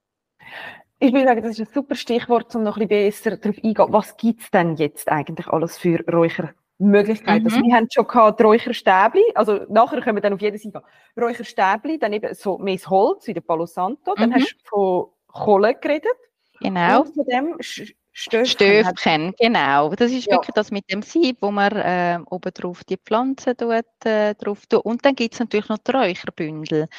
Ich 1.00 1.14
würde 1.14 1.28
sagen, 1.28 1.42
das 1.42 1.52
ist 1.52 1.60
ein 1.60 1.74
super 1.74 1.96
Stichwort, 1.96 2.54
um 2.56 2.64
noch 2.64 2.78
ein 2.78 2.88
bisschen 2.88 3.06
besser 3.06 3.38
darauf 3.38 3.58
eingehen. 3.64 3.94
Was 3.94 4.18
gibt 4.18 4.42
es 4.42 4.52
denn 4.52 4.76
jetzt 4.76 5.10
eigentlich 5.10 5.48
alles 5.48 5.78
für 5.78 6.04
Räuchermöglichkeiten? 6.12 7.46
Also, 7.46 7.58
mhm. 7.58 7.64
Also 7.64 7.64
wir 7.64 7.76
haben 7.76 7.88
schon 7.90 8.08
gehabt 8.08 8.42
Räucherstäbli, 8.42 9.24
also 9.36 9.66
nachher 9.70 10.02
können 10.02 10.18
wir 10.18 10.22
dann 10.22 10.34
auf 10.34 10.42
jedes 10.42 10.66
eingehen. 10.66 10.82
Räucherstäbli, 11.20 12.00
dann 12.00 12.12
eben 12.12 12.34
so 12.34 12.58
mehr 12.58 12.78
Holz, 12.88 13.28
wie 13.28 13.34
der 13.34 13.42
Palo 13.42 13.66
Santo, 13.66 14.14
dann 14.16 14.30
mhm. 14.30 14.34
hast 14.36 14.56
du 14.56 14.70
von 14.70 15.06
Kohle 15.28 15.76
geredet. 15.76 16.18
Genau. 16.60 17.02
Und 17.02 17.16
von 17.16 17.26
dem 17.26 17.56
Stöfchen. 17.62 18.46
Stöfchen, 18.46 19.34
genau. 19.40 19.96
Das 19.96 20.12
ist 20.12 20.26
ja. 20.26 20.34
wirklich 20.34 20.54
das 20.54 20.72
mit 20.72 20.92
dem 20.92 21.02
Sieb, 21.02 21.38
wo 21.40 21.52
man 21.52 21.72
äh, 21.72 22.20
oben 22.30 22.52
drauf 22.54 22.84
die 22.84 22.98
Pflanzen 22.98 23.56
tut, 23.56 23.86
äh, 24.04 24.36
drauf 24.36 24.66
tut. 24.68 24.84
Und 24.84 25.06
dann 25.06 25.16
gibt 25.16 25.36
es 25.36 25.40
natürlich 25.40 25.70
noch 25.70 25.78
die 25.78 25.92
Räucherbündel, 25.92 26.90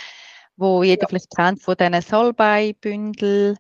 wo 0.60 0.82
jeder 0.82 1.02
ja. 1.02 1.08
vielleicht 1.08 1.34
kennt 1.34 1.62
von 1.62 1.74
diesen 1.76 2.00
Salbeibündel. 2.00 3.56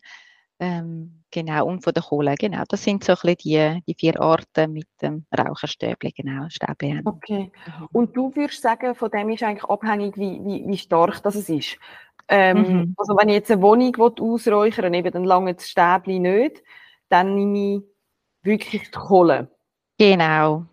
Ähm, 0.60 1.22
genau, 1.30 1.66
und 1.66 1.82
von 1.82 1.94
der 1.94 2.02
Kohle, 2.02 2.34
genau. 2.34 2.62
Das 2.68 2.84
sind 2.84 3.02
so 3.02 3.14
ein 3.22 3.34
die, 3.36 3.82
die 3.86 3.94
vier 3.94 4.20
Arten 4.20 4.72
mit 4.72 4.88
dem 5.00 5.24
Raucherstäbchen, 5.36 6.12
genau, 6.14 6.46
Stäbchen. 6.50 7.00
Okay. 7.04 7.50
Und 7.92 8.14
du 8.14 8.34
würdest 8.36 8.60
sagen, 8.62 8.94
von 8.94 9.10
dem 9.10 9.30
ist 9.30 9.42
eigentlich 9.42 9.64
abhängig, 9.64 10.16
wie, 10.18 10.38
wie, 10.44 10.64
wie 10.66 10.78
stark 10.78 11.22
das 11.22 11.36
ist. 11.36 11.78
Ähm, 12.28 12.58
mhm. 12.58 12.94
Also 12.98 13.16
wenn 13.16 13.30
ich 13.30 13.36
jetzt 13.36 13.50
eine 13.50 13.62
Wohnung 13.62 13.96
ausräuchern 13.96 14.92
will, 14.92 15.10
dann 15.10 15.24
lange 15.24 15.54
das 15.54 15.68
Stäbchen 15.68 16.22
nicht, 16.22 16.62
dann 17.08 17.34
nehme 17.34 17.76
ich 17.76 17.82
wirklich 18.42 18.82
die 18.82 18.90
Kohle. 18.90 19.48
Genau. 19.98 20.66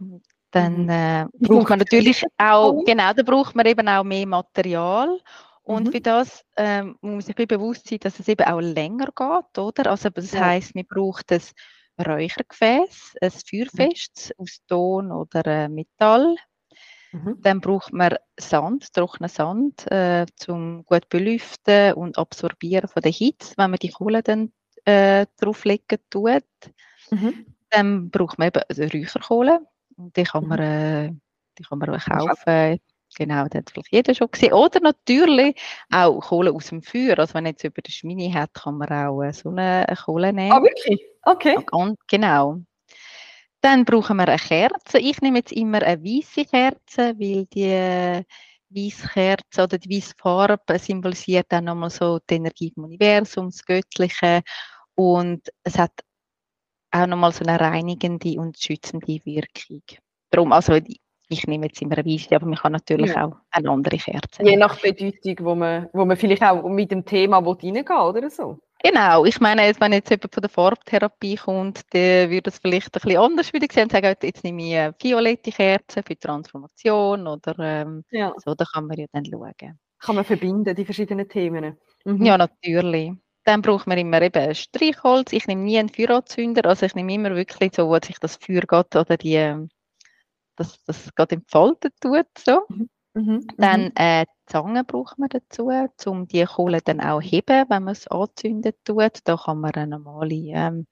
Dann 0.52 0.84
mhm. 0.84 0.90
äh, 0.90 1.26
braucht 1.40 1.70
man 1.70 1.80
natürlich 1.80 2.24
auch, 2.38 2.84
genau, 2.86 3.14
da 3.14 3.24
braucht 3.24 3.56
man 3.56 3.66
eben 3.66 3.88
auch 3.88 4.04
mehr 4.04 4.28
Material 4.28 5.20
und 5.68 5.88
mhm. 5.88 5.92
für 5.92 6.00
das 6.00 6.46
ähm, 6.56 6.98
muss 7.02 7.28
man 7.28 7.36
sich 7.36 7.48
bewusst 7.48 7.90
sein, 7.90 8.00
dass 8.00 8.18
es 8.20 8.30
eben 8.30 8.48
auch 8.48 8.62
länger 8.62 9.08
geht, 9.08 9.58
oder? 9.58 9.92
Also 9.92 10.10
das 10.10 10.32
ja. 10.32 10.46
heißt, 10.46 10.76
man 10.76 10.86
braucht 10.86 11.30
ein 11.30 11.42
Räuchergefäß, 12.00 13.16
ein 13.22 13.32
Feuerfest 13.32 14.32
mhm. 14.38 14.44
aus 14.44 14.60
Ton 14.66 15.12
oder 15.12 15.46
äh, 15.46 15.68
Metall. 15.68 16.38
Mhm. 17.12 17.40
Dann 17.42 17.60
braucht 17.60 17.92
man 17.92 18.16
Sand, 18.40 18.94
trockenen 18.94 19.30
Sand, 19.30 19.92
äh, 19.92 20.26
zum 20.38 20.86
gut 20.86 21.10
belüften 21.10 21.96
und 21.96 22.18
absorbieren 22.18 22.88
von 22.88 23.02
der 23.02 23.12
Hitze, 23.12 23.54
wenn 23.58 23.72
man 23.72 23.80
die 23.80 23.92
Kohle 23.92 24.24
dann 24.24 24.54
äh, 24.86 25.26
drauflegen 25.36 26.00
tut. 26.10 26.46
Mhm. 27.12 27.46
Dann 27.72 28.10
braucht 28.10 28.40
man 28.40 28.54
eben 28.56 28.90
Räucherkohle. 28.90 29.68
Und 29.98 30.16
die 30.16 30.24
kann 30.24 30.48
man, 30.48 30.60
mhm. 30.60 30.66
äh, 30.66 31.20
die 31.58 31.64
kann 31.64 31.80
man 31.80 31.90
auch 31.90 32.06
kaufen 32.06 32.80
Genau, 33.18 33.46
das 33.46 33.62
hat 33.62 33.72
vielleicht 33.72 33.92
jeder 33.92 34.14
schon 34.14 34.30
gesehen. 34.30 34.54
Oder 34.54 34.80
natürlich 34.80 35.60
auch 35.92 36.20
Kohle 36.20 36.52
aus 36.52 36.68
dem 36.68 36.84
Feuer. 36.84 37.18
Also 37.18 37.34
wenn 37.34 37.46
man 37.46 37.54
jetzt 37.54 37.64
über 37.64 37.82
die 37.82 37.92
Schmini 37.92 38.32
hat, 38.32 38.54
kann 38.54 38.78
man 38.78 38.90
auch 38.90 39.24
äh, 39.24 39.34
so 39.34 39.50
eine 39.50 39.88
Kohle 40.06 40.32
nehmen. 40.32 40.52
Ah, 40.52 40.62
wirklich? 40.62 41.02
Okay. 41.24 41.58
Und, 41.72 41.98
genau. 42.08 42.60
Dann 43.62 43.86
brauchen 43.86 44.18
wir 44.18 44.28
eine 44.28 44.38
Kerze. 44.38 45.00
Ich 45.00 45.20
nehme 45.22 45.40
jetzt 45.40 45.52
immer 45.52 45.82
eine 45.82 46.04
weiße 46.04 46.46
Kerze, 46.46 47.16
weil 47.18 47.46
die, 47.48 48.24
Weißkerze 48.70 49.64
oder 49.64 49.78
die 49.80 49.98
weiße 49.98 50.14
Farbe 50.18 50.78
symbolisiert 50.78 51.48
dann 51.50 51.66
nochmal 51.66 51.90
so 51.90 52.20
die 52.30 52.36
Energie 52.36 52.72
vom 52.74 52.84
Universum, 52.84 53.50
das 53.50 53.66
Göttliche 53.66 54.42
und 54.94 55.48
es 55.64 55.78
hat 55.78 55.94
auch 56.92 57.08
nochmal 57.08 57.32
so 57.32 57.46
eine 57.46 57.60
reinigende 57.60 58.40
und 58.40 58.60
schützende 58.60 59.20
Wirkung. 59.26 59.84
Darum, 60.30 60.52
also 60.52 60.80
ich 61.30 61.48
nehme 61.48 61.68
jetzt 61.68 61.82
immer 61.82 61.98
eine 61.98 62.06
weiße, 62.06 62.36
aber 62.36 62.46
man 62.46 62.56
kann 62.56 62.72
natürlich 62.72 63.12
ja. 63.12 63.26
auch 63.26 63.36
eine 63.52 63.70
andere 63.70 63.98
Kerze 63.98 64.44
Je 64.44 64.56
nach 64.56 64.80
Bedeutung, 64.80 65.46
wo 65.46 65.56
man, 65.56 65.90
wo 65.94 66.06
man 66.06 66.18
vielleicht 66.18 66.44
auch 66.44 66.68
mit 66.70 66.92
dem 66.92 67.06
Thema 67.06 67.40
reingehen 67.40 67.86
oder 67.88 68.30
so. 68.30 68.60
Genau, 68.84 69.26
ich 69.26 69.40
meine, 69.40 69.74
wenn 69.80 69.94
jetzt 69.94 70.12
jemand 70.12 70.34
von 70.34 70.42
der 70.42 70.50
Farbtherapie 70.50 71.36
kommt, 71.36 71.82
der 71.94 72.30
würde 72.30 72.52
es 72.52 72.60
vielleicht 72.60 72.96
ein 72.96 73.02
bisschen 73.02 73.20
anders 73.20 73.52
wieder 73.52 73.68
sehen 73.72 73.84
und 73.84 73.92
sagen, 73.92 74.16
jetzt 74.22 74.44
nehme 74.44 74.64
ich 74.64 74.76
eine 74.76 74.96
violette 75.02 75.52
Kerze 75.52 76.04
für 76.04 76.18
Transformation 76.18 77.28
oder 77.28 77.56
ähm, 77.60 78.04
ja. 78.12 78.34
so, 78.38 78.54
da 78.54 78.66
kann 78.66 78.86
man 78.86 78.98
ja 78.98 79.08
dann 79.12 79.26
schauen. 79.26 79.80
Kann 80.00 80.16
man 80.16 80.26
verbinden, 80.26 80.76
die 80.76 80.86
verschiedenen 80.86 81.28
Themen? 81.28 81.76
Mhm. 82.06 82.24
Ja, 82.24 82.38
natürlich. 82.38 83.14
Dann 83.46 83.62
braucht 83.62 83.88
man 83.88 83.98
immer 83.98 84.22
eben 84.22 84.54
Streichholz. 84.54 85.34
Ich 85.34 85.48
nehme 85.48 85.64
nie 85.64 85.80
einen 85.80 85.90
Feueranzünder, 85.90 86.66
also 86.66 86.86
ich 86.86 86.94
nehme 86.94 87.14
immer 87.14 87.36
wirklich 87.36 87.74
so, 87.74 87.88
wo 87.88 87.96
sich 87.96 88.20
das 88.20 88.36
Feuer 88.36 88.62
geht 88.62 88.96
oder 88.96 89.18
die, 89.18 89.68
ähm, 90.60 90.68
das, 90.86 91.16
gerade 91.16 91.36
entfaltet 91.36 91.94
tut. 92.02 92.28
So. 92.38 92.62
Mhm. 93.14 93.48
Dann 93.58 93.86
mhm. 93.86 93.92
äh, 93.96 94.26
Zange 94.46 94.84
braucht 94.84 95.18
man 95.18 95.30
dazu, 95.30 95.72
um 96.06 96.28
die 96.28 96.46
Kohle 96.46 96.82
dann 96.82 97.02
auch 97.02 97.22
heben, 97.22 97.66
wenn 97.70 97.84
man 97.84 97.94
es 97.94 98.08
anzünden 98.08 98.74
tut. 98.84 99.20
Da 99.24 99.38
kann 99.38 99.60
man 99.60 99.72
eine 99.74 99.88
normale 99.88 100.36
ähm, 100.36 100.88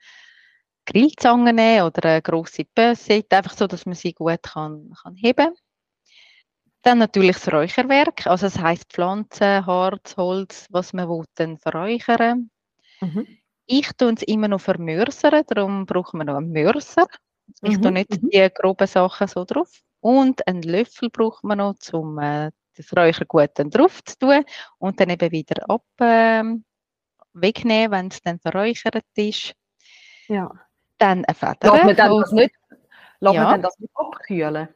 Grillzange 0.86 1.54
nehmen 1.54 1.86
oder 1.86 2.10
eine 2.10 2.22
grosse 2.22 2.66
Böse, 2.66 3.24
einfach 3.30 3.54
so, 3.54 3.68
dass 3.68 3.86
man 3.86 3.96
sie 3.96 4.14
gut 4.14 4.44
kann, 4.44 4.94
kann 5.02 5.16
heben 5.16 5.56
Dann 6.84 7.00
natürlich 7.00 7.38
das 7.38 7.52
Räucherwerk, 7.52 8.28
also 8.28 8.46
das 8.46 8.60
heisst 8.60 8.94
Pflanzen, 8.94 9.66
Harz, 9.66 10.16
Holz, 10.18 10.68
was 10.70 10.94
man 10.94 11.10
will, 11.10 11.26
dann 11.36 11.58
verräuchern. 11.58 12.52
Mhm. 13.02 13.28
Ich 13.66 13.92
tue 13.94 14.14
es 14.14 14.22
immer 14.24 14.48
noch 14.48 14.62
vermörsern, 14.62 15.44
darum 15.48 15.86
braucht 15.88 16.14
man 16.14 16.28
noch 16.28 16.38
einen 16.38 16.52
Mörser. 16.52 17.08
Ich 17.62 17.78
mhm. 17.78 17.82
tue 17.82 17.92
nicht 17.92 18.22
mhm. 18.22 18.30
die 18.30 18.50
groben 18.54 18.88
Sachen 18.88 19.28
so 19.28 19.46
drauf. 19.46 19.72
Und 20.00 20.48
einen 20.48 20.62
Löffel 20.62 21.10
braucht 21.10 21.44
man 21.44 21.58
noch, 21.58 21.76
um 21.94 22.20
äh, 22.20 22.52
das 22.76 22.96
Räuchergut 22.96 23.52
dann 23.56 23.70
drauf 23.70 24.04
zu 24.04 24.18
tun 24.20 24.44
und 24.78 25.00
dann 25.00 25.10
eben 25.10 25.32
wieder 25.32 25.70
ab, 25.70 25.86
äh, 26.00 26.44
wegnehmen, 27.34 27.92
wenn 27.92 28.08
es 28.08 28.22
dann 28.22 28.40
verräuchert 28.40 29.04
ist. 29.16 29.54
Ja. 30.28 30.52
Dann 30.98 31.26
eine 31.26 31.36
Feder. 31.36 31.74
Lässt 31.74 31.86
man 31.86 31.96
dann 31.96 32.22
das 32.22 32.32
nicht, 32.32 32.56
ja. 33.20 33.34
dann 33.34 33.62
das 33.62 33.80
nicht 33.80 33.92
abkühlen? 33.96 34.70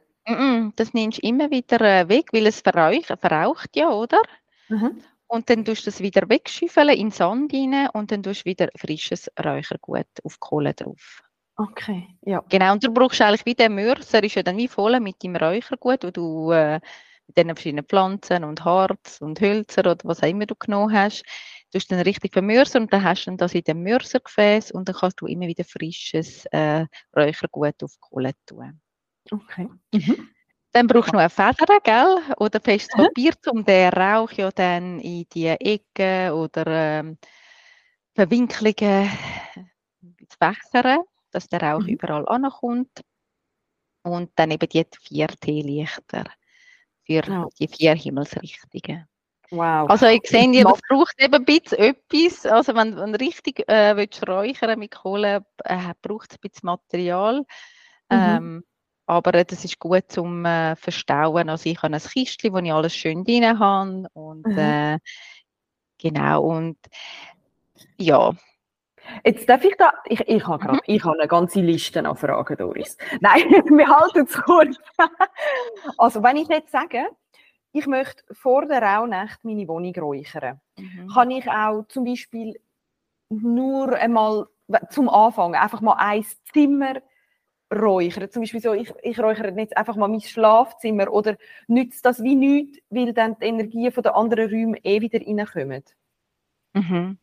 Das 0.76 0.92
nimmst 0.92 1.18
du 1.18 1.26
immer 1.26 1.50
wieder 1.50 1.80
äh, 1.80 2.08
weg, 2.08 2.32
weil 2.32 2.46
es 2.46 2.60
verraucht, 2.60 3.06
verraucht 3.20 3.76
ja, 3.76 3.90
oder? 3.90 4.20
Mhm. 4.68 5.02
Und 5.26 5.48
dann 5.48 5.64
tust 5.64 5.86
du 5.86 5.90
das 5.90 6.00
wieder 6.00 6.28
wegschüffeln 6.28 6.90
in 6.90 6.98
den 7.06 7.10
Sand 7.10 7.52
rein 7.52 7.88
und 7.92 8.10
dann 8.12 8.22
tust 8.22 8.42
du 8.42 8.50
wieder 8.50 8.68
frisches 8.76 9.30
Räuchergut 9.42 10.06
auf 10.24 10.34
die 10.34 10.40
Kohle 10.40 10.74
drauf. 10.74 11.22
Okay, 11.58 12.16
ja. 12.22 12.42
Genau, 12.48 12.72
und 12.72 12.82
du 12.84 12.92
brauchst 12.92 13.20
eigentlich 13.20 13.44
wie 13.44 13.54
den 13.54 13.74
Mörser, 13.74 14.22
ist 14.22 14.34
ja 14.34 14.42
dann 14.42 14.56
wie 14.56 14.68
voll 14.68 14.98
mit 15.00 15.22
dem 15.22 15.36
Räuchergut, 15.36 16.04
wo 16.04 16.10
du 16.10 16.52
äh, 16.52 16.80
mit 17.26 17.36
den 17.36 17.48
verschiedenen 17.48 17.84
Pflanzen 17.84 18.44
und 18.44 18.64
Harz 18.64 19.20
und 19.20 19.40
Hölzer 19.40 19.80
oder 19.82 19.98
was 20.04 20.22
auch 20.22 20.28
immer 20.28 20.46
du 20.46 20.54
genommen 20.58 20.94
hast, 20.94 21.22
du 21.72 21.78
hast 21.78 21.90
dann 21.92 22.00
richtig 22.00 22.32
vermörsern 22.32 22.84
und 22.84 22.92
dann 22.92 23.04
hast 23.04 23.26
du 23.26 23.36
das 23.36 23.54
in 23.54 23.62
dem 23.62 23.82
Mörsergefäß 23.82 24.72
und 24.72 24.88
dann 24.88 24.96
kannst 24.96 25.20
du 25.20 25.26
immer 25.26 25.46
wieder 25.46 25.64
frisches 25.64 26.46
äh, 26.46 26.86
Räuchergut 27.14 27.82
auf 27.82 27.92
die 27.92 28.00
Kohle 28.00 28.32
tun. 28.46 28.80
Okay. 29.30 29.68
Mhm. 29.92 30.30
Dann 30.72 30.86
brauchst 30.86 31.08
du 31.12 31.16
noch 31.16 31.20
eine 31.20 31.30
Feder, 31.30 31.78
gell? 31.82 32.16
Oder 32.38 32.60
festes 32.60 32.94
Papier, 32.96 33.32
um 33.50 33.64
den 33.64 33.92
Rauch 33.92 34.30
ja 34.32 34.50
dann 34.50 35.00
in 35.00 35.26
die 35.32 35.48
Ecken 35.48 36.30
oder 36.32 36.64
ähm, 36.66 37.18
Verwinklungen 38.14 39.10
zu 40.28 40.36
fächern 40.38 41.00
dass 41.30 41.48
der 41.48 41.62
Rauch 41.62 41.82
mhm. 41.82 41.88
überall 41.88 42.28
ankommt. 42.28 43.02
Und 44.02 44.30
dann 44.36 44.50
eben 44.50 44.68
die 44.68 44.86
vier 45.02 45.28
Teelichter 45.28 46.24
für 47.04 47.22
ja. 47.26 47.46
die 47.58 47.68
vier 47.68 47.94
Himmelsrichtungen. 47.94 49.06
Wow. 49.50 49.90
Also 49.90 50.06
ich 50.06 50.22
sehe, 50.26 50.48
ja, 50.52 50.62
das 50.62 50.80
braucht 50.88 51.20
eben 51.20 51.34
ein 51.34 51.44
bisschen 51.44 51.78
etwas. 51.78 52.46
Also 52.46 52.74
wenn 52.74 52.94
du 52.94 53.20
richtig 53.20 53.68
äh, 53.68 53.96
willst 53.96 54.26
räuchern 54.26 54.78
mit 54.78 54.92
Kohle, 54.92 55.44
äh, 55.64 55.92
braucht 56.00 56.30
es 56.30 56.36
ein 56.36 56.40
bisschen 56.40 56.66
Material. 56.66 57.40
Mhm. 57.40 57.44
Ähm, 58.10 58.64
aber 59.06 59.34
äh, 59.34 59.44
das 59.44 59.64
ist 59.64 59.80
gut 59.80 60.04
zum 60.08 60.44
äh, 60.44 60.76
Verstauen. 60.76 61.48
Also 61.48 61.68
ich 61.68 61.82
habe 61.82 61.94
ein 61.94 62.00
Kistchen, 62.00 62.52
wo 62.52 62.58
ich 62.58 62.72
alles 62.72 62.94
schön 62.94 63.24
drin 63.24 63.58
habe. 63.58 64.06
Und 64.12 64.46
mhm. 64.46 64.58
äh, 64.58 64.98
genau, 65.98 66.44
und 66.44 66.78
ja, 67.98 68.32
Jetzt 69.24 69.48
darf 69.48 69.64
ich 69.64 69.76
da, 69.76 69.92
ich, 70.06 70.20
ich 70.20 70.46
habe 70.46 70.58
gerade, 70.58 70.74
mhm. 70.74 70.80
ich 70.86 71.04
habe 71.04 71.18
eine 71.18 71.28
ganze 71.28 71.60
Liste 71.60 72.06
an 72.06 72.16
Fragen, 72.16 72.56
Doris. 72.56 72.96
Nein, 73.20 73.48
wir 73.48 73.88
halten 73.88 74.26
es 74.26 74.34
kurz. 74.34 74.76
also, 75.98 76.22
wenn 76.22 76.36
ich 76.36 76.48
jetzt 76.48 76.72
sage, 76.72 77.08
ich 77.72 77.86
möchte 77.86 78.22
vor 78.32 78.66
der 78.66 78.82
Rauhnacht 78.82 79.44
meine 79.44 79.68
Wohnung 79.68 79.94
räuchern, 79.94 80.60
mhm. 80.76 81.08
kann 81.12 81.30
ich 81.30 81.48
auch 81.48 81.84
zum 81.88 82.04
Beispiel 82.04 82.60
nur 83.28 83.92
einmal 83.94 84.46
zum 84.90 85.08
Anfang 85.08 85.54
einfach 85.54 85.80
mal 85.80 85.96
ein 85.98 86.24
Zimmer 86.52 87.00
räuchern. 87.72 88.30
Zum 88.30 88.42
Beispiel 88.42 88.60
so, 88.60 88.72
ich, 88.72 88.92
ich 89.02 89.18
räuchere 89.18 89.52
jetzt 89.56 89.76
einfach 89.76 89.96
mal 89.96 90.08
mein 90.08 90.20
Schlafzimmer 90.20 91.10
oder 91.10 91.36
nützt 91.68 92.04
das 92.04 92.22
wie 92.22 92.34
nichts, 92.34 92.78
weil 92.90 93.12
dann 93.12 93.36
die 93.40 93.46
Energien 93.46 93.92
von 93.92 94.02
den 94.02 94.12
anderen 94.12 94.50
Räumen 94.50 94.80
eh 94.82 95.00
wieder 95.00 95.20
reinkommen. 95.20 95.84
Mhm. 96.74 97.18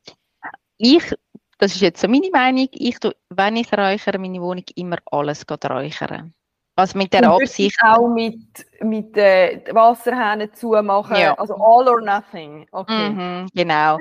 Ich 0.78 1.14
das 1.58 1.76
ist 1.76 1.82
jetzt 1.82 2.02
so 2.02 2.08
meine 2.08 2.30
Meinung. 2.32 2.68
Ich 2.72 3.00
tue, 3.00 3.16
wenn 3.30 3.56
ich 3.58 3.72
räuchere, 3.74 4.20
meine 4.20 4.42
Wohnung 4.42 4.66
immer 4.76 4.98
alles 5.12 5.46
räuchern. 5.50 6.34
Also 6.78 6.96
mit 6.96 7.12
der 7.12 7.28
Absicht. 7.28 7.76
auch 7.84 8.08
mit, 8.08 8.40
mit 8.82 9.18
äh, 9.18 9.64
Wasserhähnen 9.72 10.54
zumachen. 10.54 11.16
Ja. 11.16 11.34
Also 11.34 11.56
all 11.56 11.88
or 11.88 12.02
nothing. 12.02 12.68
Okay. 12.72 13.10
Mhm, 13.10 13.50
genau. 13.52 13.98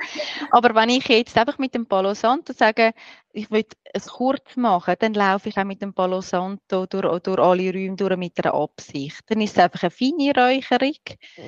Aber 0.51 0.75
wenn 0.75 0.91
ich 0.91 1.09
jetzt 1.09 1.39
einfach 1.39 1.57
mit 1.57 1.75
dem 1.75 1.87
Palo 1.87 2.13
Santo 2.13 2.53
sage, 2.53 2.93
ich 3.33 3.51
will 3.51 3.65
es 3.95 4.09
kurz 4.09 4.57
machen, 4.57 4.95
dann 4.99 5.15
laufe 5.15 5.49
ich 5.49 5.57
auch 5.57 5.65
mit 5.65 5.81
dem 5.81 5.95
Palo 5.95 6.21
Santo 6.21 6.85
durch, 6.85 7.23
durch 7.23 7.39
alle 7.39 7.73
Räume 7.73 7.97
durch 7.97 8.17
mit 8.19 8.45
einer 8.45 8.55
Absicht. 8.55 9.23
Dann 9.29 9.41
ist 9.41 9.57
es 9.57 9.65
einfach 9.65 9.83
eine 9.83 9.91
feine 9.91 10.35
Räucherung. 10.37 11.01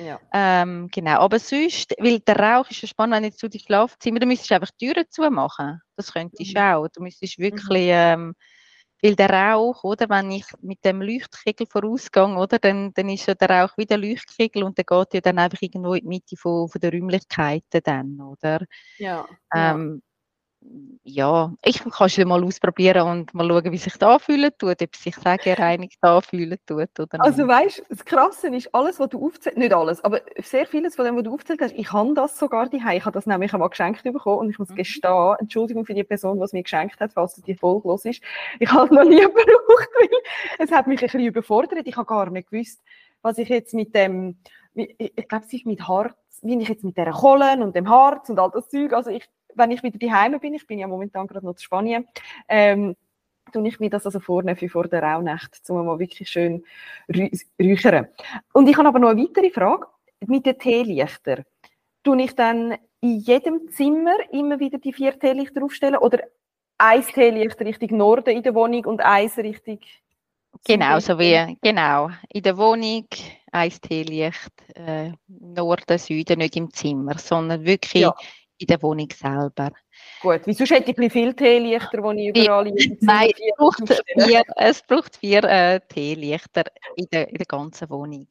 Ja. 0.03 0.19
Ähm, 0.33 0.89
genau. 0.91 1.19
Aber 1.19 1.37
sonst, 1.37 1.93
weil 1.99 2.21
der 2.21 2.39
Rauch 2.39 2.67
ist 2.71 2.81
ja 2.81 2.87
spannend, 2.87 3.17
wenn 3.17 3.25
jetzt 3.25 3.43
du 3.43 3.47
die 3.47 3.59
Schlafzimmer, 3.59 4.17
dann 4.17 4.29
müsstest 4.29 4.49
du 4.49 4.55
einfach 4.55 4.71
die 4.81 4.87
Türen 4.87 5.05
zumachen. 5.11 5.79
Das 5.95 6.11
könntest 6.11 6.55
du 6.55 6.59
mhm. 6.59 6.65
auch. 6.65 6.87
Du 6.87 7.03
müsstest 7.03 7.37
wirklich 7.37 7.89
mhm. 7.89 7.93
ähm, 7.93 8.35
weil 9.01 9.15
der 9.15 9.29
Rauch, 9.29 9.83
oder, 9.83 10.09
wenn 10.09 10.31
ich 10.31 10.45
mit 10.61 10.83
dem 10.83 11.01
Leuchtkegel 11.01 11.67
vorausgehe, 11.67 12.35
oder, 12.35 12.59
dann, 12.59 12.93
dann 12.93 13.09
ist 13.09 13.27
ja 13.27 13.35
der 13.35 13.49
Rauch 13.49 13.77
wie 13.77 13.85
der 13.85 13.97
Leuchtkegel 13.97 14.63
und 14.63 14.77
der 14.77 14.85
geht 14.85 15.13
ja 15.13 15.21
dann 15.21 15.39
einfach 15.39 15.61
irgendwo 15.61 15.93
in 15.93 16.01
die 16.01 16.07
Mitte 16.07 16.37
von, 16.37 16.67
von 16.69 16.81
der 16.81 16.91
Räumlichkeiten 16.91 17.81
dann, 17.83 18.19
oder? 18.21 18.65
Ja. 18.97 19.25
Ähm, 19.53 20.01
ja, 21.03 21.53
ich 21.63 21.79
kann 21.79 22.07
es 22.07 22.17
mal 22.17 22.43
ausprobieren 22.43 23.07
und 23.07 23.33
mal 23.33 23.47
schauen, 23.47 23.71
wie 23.71 23.77
sich 23.77 23.97
das 23.97 24.09
anfühlen 24.09 24.51
tut, 24.57 24.81
ob 24.81 24.89
es 24.93 25.01
sich 25.01 25.15
sehr 25.15 25.57
reinigt 25.57 25.97
anfühlen 26.01 26.57
tut 26.65 26.99
oder 26.99 27.21
Also 27.21 27.47
weißt, 27.47 27.83
das 27.89 28.03
Krasse 28.03 28.53
ist, 28.53 28.73
alles, 28.75 28.99
was 28.99 29.09
du 29.09 29.25
aufzählst, 29.25 29.57
nicht 29.57 29.73
alles, 29.73 30.03
aber 30.03 30.21
sehr 30.37 30.65
vieles 30.65 30.95
von 30.95 31.05
dem, 31.05 31.15
was 31.15 31.23
du 31.23 31.33
aufzählt 31.33 31.61
hast, 31.61 31.73
ich 31.75 31.91
habe 31.91 32.13
das 32.13 32.37
sogar 32.37 32.67
die 32.67 32.77
Ich 32.77 33.05
habe 33.05 33.11
das 33.11 33.25
nämlich 33.25 33.53
einmal 33.53 33.69
geschenkt 33.69 34.03
bekommen 34.03 34.39
und 34.39 34.49
ich 34.49 34.59
muss 34.59 34.69
mhm. 34.69 34.75
gestehen, 34.75 35.35
Entschuldigung 35.39 35.85
für 35.85 35.93
die 35.93 36.03
Person, 36.03 36.37
die 36.37 36.43
es 36.43 36.53
mir 36.53 36.63
geschenkt 36.63 36.99
hat, 36.99 37.13
falls 37.13 37.35
die 37.35 37.55
Folge 37.55 37.87
los 37.87 38.05
ist, 38.05 38.21
ich 38.59 38.71
habe 38.71 38.85
es 38.85 38.91
noch 38.91 39.05
nie 39.05 39.21
gebraucht, 39.21 39.89
weil 39.99 40.09
es 40.59 40.71
hat 40.71 40.87
mich 40.87 40.99
ein 40.99 41.07
bisschen 41.07 41.21
überfordert. 41.21 41.87
Ich 41.87 41.95
habe 41.95 42.05
gar 42.05 42.29
nicht 42.29 42.49
gewusst, 42.49 42.81
was 43.21 43.37
ich 43.37 43.49
jetzt 43.49 43.73
mit 43.73 43.95
dem, 43.95 44.37
ich 44.73 45.27
glaube, 45.27 45.45
es 45.45 45.53
ist 45.53 45.65
mit 45.65 45.87
Harz, 45.87 46.15
wie 46.41 46.61
ich 46.61 46.69
jetzt 46.69 46.83
mit 46.83 46.97
der 46.97 47.11
Kohle 47.11 47.53
und 47.63 47.75
dem 47.75 47.89
Harz 47.89 48.29
und 48.29 48.39
all 48.39 48.51
das 48.51 48.69
Zeug, 48.69 48.93
also 48.93 49.09
ich 49.09 49.27
wenn 49.59 49.71
ich 49.71 49.83
wieder 49.83 49.99
daheim 49.99 50.39
bin, 50.39 50.53
ich 50.55 50.65
bin 50.65 50.79
ja 50.79 50.87
momentan 50.87 51.27
gerade 51.27 51.45
noch 51.45 51.53
in 51.53 51.59
Spanien, 51.59 52.07
ähm, 52.47 52.95
tue 53.51 53.67
ich 53.67 53.79
mir 53.79 53.89
das 53.89 54.05
also 54.05 54.19
vornehmen 54.19 54.57
für 54.57 54.69
vor 54.69 54.87
der 54.87 55.03
Rauhnacht, 55.03 55.61
um 55.69 55.85
mal 55.85 55.99
wirklich 55.99 56.29
schön 56.29 56.63
räuchern. 57.59 58.07
Und 58.53 58.67
ich 58.67 58.77
habe 58.77 58.87
aber 58.87 58.99
noch 58.99 59.09
eine 59.09 59.21
weitere 59.21 59.49
Frage. 59.49 59.87
Mit 60.25 60.45
den 60.45 60.59
Teelichtern. 60.59 61.45
Tue 62.03 62.21
ich 62.21 62.35
dann 62.35 62.77
in 63.01 63.19
jedem 63.19 63.69
Zimmer 63.69 64.15
immer 64.31 64.59
wieder 64.59 64.77
die 64.77 64.91
vier 64.91 65.17
Teelichter 65.17 65.63
aufstellen 65.63 65.95
oder 65.95 66.19
ein 66.77 67.03
Teelicht 67.03 67.59
Richtung 67.61 67.97
Norden 67.97 68.35
in 68.35 68.43
der 68.43 68.53
Wohnung 68.53 68.85
und 68.85 69.01
eins 69.01 69.37
Richtung 69.37 69.79
Genau, 70.65 70.99
so 70.99 71.17
wie, 71.19 71.57
genau. 71.61 72.09
In 72.33 72.41
der 72.41 72.57
Wohnung 72.57 73.05
ein 73.51 73.69
Teelicht, 73.69 74.51
äh, 74.75 75.11
Norden, 75.27 75.97
Süden, 75.97 76.39
nicht 76.39 76.55
im 76.55 76.71
Zimmer, 76.71 77.17
sondern 77.17 77.65
wirklich 77.65 78.01
ja 78.01 78.13
in 78.59 78.67
der 78.67 78.81
Wohnung 78.83 79.07
selber. 79.11 79.71
Gut, 80.21 80.41
wieso 80.45 80.65
hätte 80.65 80.91
ich 80.91 81.11
viel 81.11 81.33
Teelichter, 81.33 82.13
die 82.13 82.29
ich 82.29 82.37
überall 82.37 82.67
in 82.67 82.97
Nein, 82.99 83.31
es 83.31 83.55
braucht 83.57 84.03
vier, 84.17 84.43
es 84.57 84.81
braucht 84.83 85.15
vier 85.15 85.43
äh, 85.45 85.79
Teelichter 85.87 86.63
in 86.95 87.07
der, 87.11 87.29
in 87.29 87.37
der 87.37 87.45
ganzen 87.45 87.89
Wohnung. 87.89 88.27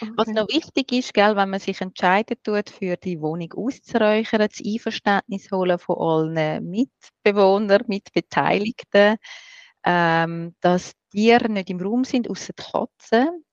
Okay. 0.00 0.12
Was 0.16 0.28
noch 0.28 0.48
wichtig 0.48 0.92
ist, 0.92 1.14
gell, 1.14 1.36
wenn 1.36 1.50
man 1.50 1.60
sich 1.60 1.80
entscheidet 1.80 2.42
tut, 2.42 2.70
für 2.70 2.96
die 2.96 3.20
Wohnung 3.20 3.52
auszuräuchern, 3.56 4.48
das 4.48 4.60
Einverständnis 4.64 5.50
holen 5.52 5.78
von 5.78 5.96
allen 5.98 6.68
Mitbewohnern, 6.68 7.84
Mitbeteiligten, 7.86 9.16
ähm, 9.84 10.54
dass 10.60 10.92
Tiere 11.10 11.48
nicht 11.48 11.70
im 11.70 11.80
Raum 11.80 12.04
sind, 12.04 12.28
außer 12.28 12.52
die 12.52 12.62
Katzen. 12.62 13.44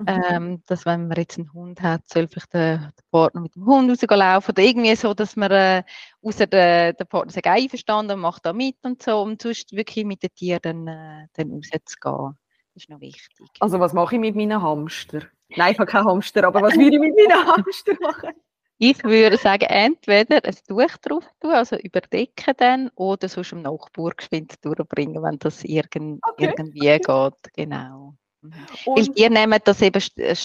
Mhm. 0.00 0.06
Ähm, 0.06 0.62
dass 0.66 0.86
wenn 0.86 1.08
man 1.08 1.16
jetzt 1.16 1.38
einen 1.38 1.52
Hund 1.52 1.82
hat, 1.82 2.08
soll 2.08 2.28
vielleicht 2.28 2.54
der, 2.54 2.78
der 2.78 3.02
Partner 3.10 3.40
mit 3.40 3.56
dem 3.56 3.66
Hund 3.66 3.90
rauslaufen 3.90 4.52
oder 4.52 4.62
irgendwie 4.62 4.94
so, 4.94 5.12
dass 5.12 5.34
man 5.34 5.50
äh, 5.50 5.82
außer 6.22 6.46
der, 6.46 6.92
der 6.92 7.04
Partner 7.04 7.32
sich 7.32 7.44
einverstanden 7.44 8.12
und 8.12 8.20
macht 8.20 8.46
da 8.46 8.52
mit 8.52 8.76
und 8.82 9.02
so, 9.02 9.20
um 9.20 9.36
sonst 9.40 9.72
wirklich 9.72 10.04
mit 10.04 10.22
den 10.22 10.32
Tieren 10.34 10.86
äh, 10.86 11.26
dann 11.32 11.50
rauszugehen. 11.50 12.38
Das 12.74 12.84
ist 12.84 12.90
noch 12.90 13.00
wichtig. 13.00 13.48
Also 13.58 13.80
was 13.80 13.92
mache 13.92 14.14
ich 14.14 14.20
mit 14.20 14.36
meinen 14.36 14.62
Hamster? 14.62 15.22
Nein, 15.56 15.72
ich 15.72 15.78
habe 15.80 15.90
keinen 15.90 16.06
Hamster, 16.06 16.44
aber 16.44 16.62
was 16.62 16.74
würde 16.74 16.94
ich 16.94 17.00
mit 17.00 17.14
meinen 17.16 17.46
Hamster 17.46 17.94
machen? 18.00 18.34
Ich 18.80 19.02
würde 19.02 19.36
sagen, 19.36 19.64
entweder 19.64 20.44
ein 20.44 20.54
Tuch 20.68 20.96
drauf 21.02 21.24
tun, 21.40 21.50
also 21.50 21.76
überdecken 21.76 22.54
dann, 22.56 22.90
oder 22.94 23.28
sonst 23.28 23.50
im 23.50 23.62
Nachbar 23.62 24.12
geschwind 24.16 24.64
durchbringen, 24.64 25.20
wenn 25.20 25.40
das 25.40 25.64
irgend, 25.64 26.20
okay. 26.24 26.54
irgendwie 26.56 27.00
geht. 27.00 27.52
Genau. 27.54 28.14
Mhm. 28.40 28.52
Weil 28.86 29.06
die 29.08 29.28
nehmen 29.28 29.60
das 29.64 29.82
eben 29.82 30.02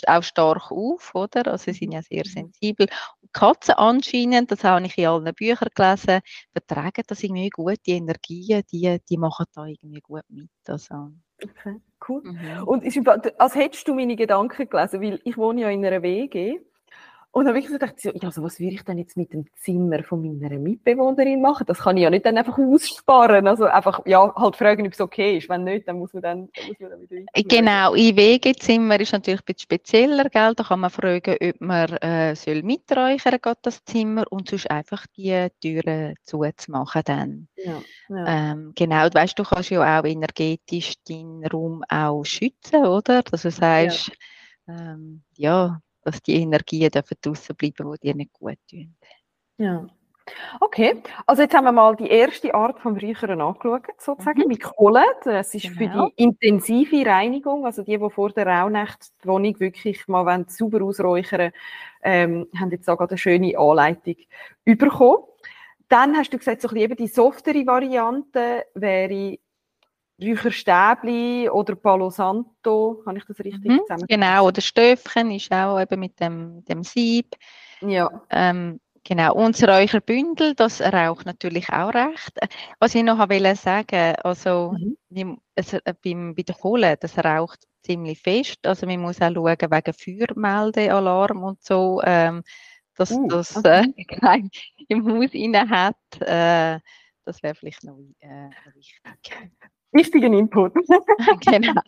auch 0.08 0.24
stark 0.24 0.72
auf, 0.72 1.14
oder? 1.14 1.48
Also 1.48 1.66
sie 1.66 1.74
sind 1.74 1.92
ja 1.92 2.02
sehr 2.02 2.24
mhm. 2.26 2.30
sensibel. 2.30 2.88
Und 3.22 3.34
Katzen 3.34 3.76
anscheinend, 3.76 4.52
das 4.52 4.64
habe 4.64 4.86
ich 4.86 4.98
in 4.98 5.06
allen 5.06 5.34
Büchern 5.34 5.70
gelesen, 5.76 6.22
vertragen 6.52 7.04
das 7.08 7.24
irgendwie 7.24 7.50
gut, 7.50 7.78
die 7.86 7.92
Energien, 7.92 8.64
die, 8.72 9.00
die 9.10 9.18
machen 9.18 9.46
da 9.54 9.66
irgendwie 9.66 10.02
gut 10.02 10.24
mit. 10.30 10.50
Also. 10.68 11.12
Okay, 11.44 11.82
cool. 12.08 12.22
Mhm. 12.24 12.64
Und 12.66 12.84
ist, 12.84 13.00
als 13.08 13.56
hättest 13.56 13.88
du 13.88 13.94
meine 13.94 14.16
Gedanken 14.16 14.70
gelesen, 14.70 15.02
weil 15.02 15.20
ich 15.24 15.38
wohne 15.38 15.62
ja 15.62 15.70
in 15.70 15.86
einer 15.86 16.02
WG 16.02 16.60
und 17.34 17.46
dann 17.46 17.56
habe 17.56 17.60
ich 17.60 17.68
so 17.68 17.74
gedacht, 17.74 17.96
ja, 18.04 18.12
also 18.22 18.44
was 18.44 18.60
würde 18.60 18.76
ich 18.76 18.84
denn 18.84 19.00
jetzt 19.00 19.18
mit 19.18 19.34
dem 19.34 19.48
Zimmer 19.56 20.04
von 20.04 20.22
meiner 20.22 20.60
Mitbewohnerin 20.60 21.42
machen? 21.42 21.66
Das 21.66 21.80
kann 21.80 21.98
ich 21.98 22.04
ja 22.04 22.12
nicht 22.12 22.28
dann 22.28 22.38
einfach 22.38 22.60
aussparen. 22.60 23.48
Also 23.48 23.66
einfach, 23.66 24.02
ja, 24.06 24.32
halt 24.36 24.56
fragen, 24.56 24.86
ob 24.86 24.94
es 24.94 25.02
okay 25.02 25.38
ist. 25.38 25.50
Wenn 25.50 25.64
nicht, 25.64 25.88
dann 25.88 25.98
muss 25.98 26.14
man 26.14 26.22
dann, 26.22 26.42
muss 26.42 26.80
man 26.80 26.92
dann 26.92 27.02
wieder 27.02 27.26
weiter. 27.26 27.48
Genau, 27.50 27.96
im 27.96 28.16
WG-Zimmer 28.16 29.00
ist 29.00 29.14
natürlich 29.14 29.40
ein 29.40 29.46
bisschen 29.48 29.62
spezieller, 29.62 30.30
gell? 30.30 30.54
Da 30.54 30.64
kann 30.64 30.82
man 30.82 30.92
fragen, 30.92 31.36
ob 31.42 31.60
man 31.60 31.90
äh, 31.98 32.36
soll 32.36 32.62
miträuchern 32.62 33.40
soll, 33.44 33.54
das 33.64 33.84
Zimmer, 33.84 34.26
und 34.30 34.50
sonst 34.50 34.70
einfach 34.70 35.08
die 35.18 35.48
Türen 35.60 36.14
zuzumachen 36.26 37.02
dann. 37.04 37.48
Ja, 37.56 37.82
ja. 38.10 38.52
Ähm, 38.52 38.74
genau, 38.76 39.10
du 39.10 39.16
weißt, 39.16 39.40
du 39.40 39.44
kannst 39.44 39.72
ja 39.72 40.00
auch 40.00 40.06
energetisch 40.06 40.94
deinen 41.10 41.44
Raum 41.48 41.84
auch 41.90 42.24
schützen, 42.26 42.86
oder? 42.86 43.24
Dass 43.24 43.42
du 43.42 43.50
sagst, 43.50 44.12
ja, 44.68 44.94
ähm, 44.94 45.24
ja 45.36 45.82
dass 46.04 46.22
die 46.22 46.36
Energien 46.42 46.90
draußen 46.92 47.56
bleiben, 47.56 47.94
die 47.94 48.08
dir 48.08 48.16
nicht 48.16 48.34
gut 48.34 48.58
tun. 48.70 48.96
Ja. 49.58 49.88
Okay, 50.62 51.04
also 51.28 51.42
jetzt 51.42 51.54
haben 51.54 51.66
wir 51.66 51.74
mal 51.74 51.96
die 51.96 52.08
erste 52.08 52.54
Art 52.54 52.80
vom 52.80 52.96
Räuchern 52.98 53.42
angeschaut, 53.42 53.84
sozusagen, 53.98 54.44
mhm. 54.44 54.48
mit 54.48 54.64
Kohle. 54.64 55.04
Das 55.24 55.54
ist 55.54 55.64
genau. 55.78 56.08
für 56.08 56.12
die 56.16 56.24
intensive 56.24 57.06
Reinigung, 57.06 57.66
also 57.66 57.84
die, 57.84 57.98
die 57.98 58.10
vor 58.10 58.30
der 58.30 58.48
Rauhnacht 58.48 59.12
die 59.22 59.28
Wohnung 59.28 59.60
wirklich 59.60 60.08
mal 60.08 60.46
sauber 60.48 60.82
ausräuchern 60.82 61.52
ähm, 62.04 62.48
haben 62.58 62.72
jetzt 62.72 62.90
auch 62.90 63.00
eine 63.00 63.18
schöne 63.18 63.58
Anleitung 63.58 64.16
bekommen. 64.64 65.24
Dann 65.90 66.16
hast 66.16 66.32
du 66.34 66.38
gesagt, 66.38 66.62
so 66.62 66.74
eben 66.74 66.96
die 66.96 67.08
softere 67.08 67.66
Variante 67.68 68.66
wäre 68.74 69.38
Räucherstäbli 70.22 71.50
oder 71.50 71.76
Palo 71.76 72.10
Santo, 72.10 73.02
kann 73.04 73.16
ich 73.16 73.26
das 73.26 73.40
richtig 73.40 73.72
mhm, 73.72 73.80
zusammen? 73.82 74.06
Genau, 74.08 74.48
oder 74.48 74.62
Stöfchen 74.62 75.32
ist 75.32 75.52
auch 75.52 75.80
eben 75.80 76.00
mit 76.00 76.20
dem, 76.20 76.64
dem 76.66 76.84
Sieb. 76.84 77.36
Ja. 77.82 78.10
Ähm, 78.30 78.80
genau, 79.04 79.34
unser 79.34 79.70
Räucherbündel, 79.70 80.56
das 80.56 80.82
raucht 80.82 81.26
natürlich 81.26 81.70
auch 81.70 81.94
recht. 81.94 82.40
Was 82.80 82.96
ich 82.96 83.04
noch 83.04 83.18
wollte 83.18 83.56
sagen, 83.56 84.16
also 84.24 84.76
mhm. 85.10 85.40
es, 85.56 85.74
äh, 85.74 85.94
beim, 86.04 86.36
bei 86.36 86.44
der 86.44 86.56
Kohle, 86.56 86.96
das 86.98 87.18
raucht 87.18 87.68
ziemlich 87.82 88.20
fest. 88.20 88.66
Also 88.66 88.86
man 88.86 89.02
muss 89.02 89.22
auch 89.22 89.34
schauen 89.34 89.58
wegen 89.60 89.94
Feuermeldealarm 89.94 91.44
und 91.44 91.64
so, 91.64 92.02
ähm, 92.04 92.44
dass 92.96 93.12
uh, 93.12 93.28
das 93.28 93.58
okay. 93.58 93.92
äh, 94.12 94.42
im 94.88 95.06
Haus 95.12 95.34
inne 95.34 95.68
hat. 95.70 95.98
Äh, 96.22 96.80
das 97.26 97.42
wäre 97.42 97.56
vielleicht 97.56 97.84
noch, 97.84 97.98
äh, 98.20 98.48
noch 98.50 98.76
wichtig 98.76 99.32
wichtigen 99.94 100.34
Input. 100.34 100.74
genau. 101.46 101.82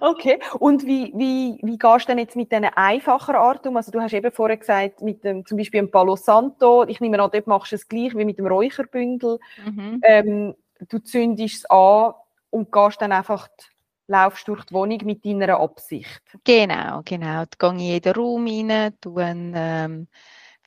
Okay. 0.00 0.38
Und 0.58 0.84
wie, 0.86 1.12
wie, 1.14 1.58
wie 1.62 1.78
gehst 1.78 2.04
du 2.04 2.12
denn 2.12 2.18
jetzt 2.18 2.36
mit 2.36 2.52
diesen 2.52 2.64
einfachen 2.64 3.34
Art 3.34 3.66
um? 3.66 3.76
Also 3.76 3.90
du 3.90 4.00
hast 4.00 4.12
eben 4.12 4.32
vorher 4.32 4.56
gesagt, 4.56 5.02
mit 5.02 5.24
dem, 5.24 5.46
zum 5.46 5.58
Beispiel 5.58 5.80
dem 5.80 5.90
Palo 5.90 6.16
Santo, 6.16 6.84
ich 6.84 7.00
nehme 7.00 7.20
an, 7.22 7.30
dort 7.32 7.46
machst 7.46 7.72
du 7.72 7.76
es 7.76 7.88
gleich 7.88 8.16
wie 8.16 8.24
mit 8.24 8.38
dem 8.38 8.46
Räucherbündel. 8.46 9.38
Mhm. 9.64 10.00
Ähm, 10.02 10.54
du 10.88 10.98
zündest 10.98 11.56
es 11.56 11.70
an 11.70 12.14
und 12.50 12.72
gehst 12.72 13.00
dann 13.00 13.12
einfach 13.12 13.48
laufst 14.06 14.48
durch 14.48 14.64
die 14.64 14.74
Wohnung 14.74 14.98
mit 15.04 15.24
deiner 15.24 15.60
Absicht. 15.60 16.20
Genau, 16.44 17.00
genau. 17.04 17.44
Gehe 17.58 17.68
ich 17.68 17.72
in 17.72 17.78
jeden 17.78 18.14
Raum 18.14 18.46
rein, 18.46 18.92
tue 19.00 19.24
ähm, 19.54 20.08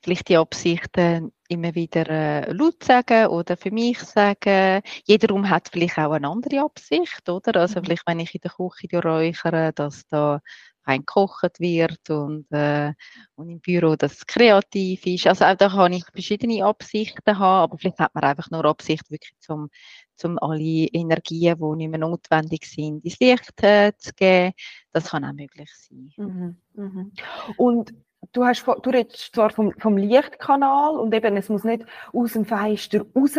vielleicht 0.02 0.30
die 0.30 0.38
Absichten 0.38 1.32
immer 1.54 1.76
wieder 1.76 2.08
äh, 2.10 2.52
laut 2.52 2.84
sagen 2.84 3.28
oder 3.28 3.58
für 3.58 3.72
mich 3.72 4.00
sagen. 4.00 4.82
Jeder 5.06 5.30
Raum 5.30 5.50
hat 5.50 5.70
vielleicht 5.72 5.98
auch 5.98 6.12
eine 6.12 6.28
andere 6.28 6.62
Absicht, 6.62 7.28
oder? 7.30 7.60
Also 7.62 7.80
mhm. 7.80 7.86
vielleicht, 7.86 8.08
wenn 8.08 8.20
ich 8.20 8.36
in 8.36 8.42
der 8.42 8.52
Küche 8.52 9.02
räuchere, 9.02 9.74
dass 9.74 10.06
da 10.08 10.42
fein 10.84 11.00
gekocht 11.00 11.60
wird 11.60 12.10
und, 12.10 12.52
äh, 12.52 12.94
und 13.36 13.50
im 13.50 13.60
Büro, 13.60 13.96
dass 13.96 14.14
es 14.14 14.28
kreativ 14.28 15.06
ist. 15.06 15.28
Also 15.28 15.46
auch 15.46 15.56
da 15.56 15.70
kann 15.70 15.94
ich 15.94 16.06
verschiedene 16.12 16.66
Absichten 16.66 17.40
haben, 17.40 17.64
aber 17.64 17.78
vielleicht 17.78 18.00
hat 18.00 18.14
man 18.14 18.24
einfach 18.24 18.50
nur 18.52 18.66
Absicht, 18.66 19.10
wirklich 19.10 19.34
zum, 19.40 19.70
zum 20.16 20.38
alle 20.40 20.88
Energien, 20.88 21.58
die 21.58 21.78
nicht 21.78 21.90
mehr 21.90 22.00
notwendig 22.00 22.66
sind, 22.66 23.04
ins 23.06 23.20
Licht 23.20 23.64
äh, 23.64 23.94
zu 23.98 24.12
geben. 24.14 24.54
Das 24.92 25.10
kann 25.10 25.26
auch 25.26 25.34
möglich 25.34 25.72
sein. 25.74 26.12
Mhm. 26.18 26.58
Mhm. 26.74 27.12
Und 27.58 27.94
du, 28.32 28.46
hast, 28.46 28.66
du 28.66 28.90
redest 28.90 29.36
zwar 29.36 29.50
vom, 29.50 29.74
vom 29.80 29.98
Lichtkanal 29.98 30.98
und 30.98 31.14
eben, 31.14 31.38
es 31.38 31.50
muss 31.50 31.64
nicht 31.64 31.86
aus 32.14 32.34
dem 32.34 32.46
Fenster 32.46 33.06
raus, 33.16 33.38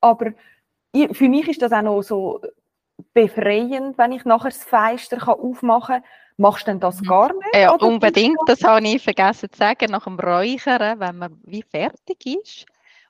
aber 0.00 0.32
ich, 0.92 1.16
für 1.16 1.28
mich 1.28 1.48
ist 1.48 1.62
das 1.62 1.72
auch 1.72 1.82
noch 1.82 2.02
so 2.02 2.40
befreiend, 3.12 3.96
wenn 3.98 4.12
ich 4.12 4.24
nachher 4.24 4.50
das 4.50 4.64
Fenster 4.64 5.28
aufmachen 5.28 5.96
kann. 5.96 6.04
Machst 6.36 6.66
du 6.66 6.70
denn 6.70 6.80
das 6.80 7.00
mhm. 7.02 7.06
gar 7.06 7.32
nicht? 7.34 7.54
Ja, 7.54 7.72
unbedingt. 7.72 8.38
Das 8.46 8.64
habe 8.64 8.86
ich 8.86 9.02
vergessen 9.02 9.50
zu 9.52 9.58
sagen. 9.58 9.90
Nach 9.90 10.04
dem 10.04 10.18
Räuchern, 10.18 10.98
wenn 10.98 11.18
man 11.18 11.38
wie 11.44 11.62
fertig 11.62 12.24
ist, 12.24 12.66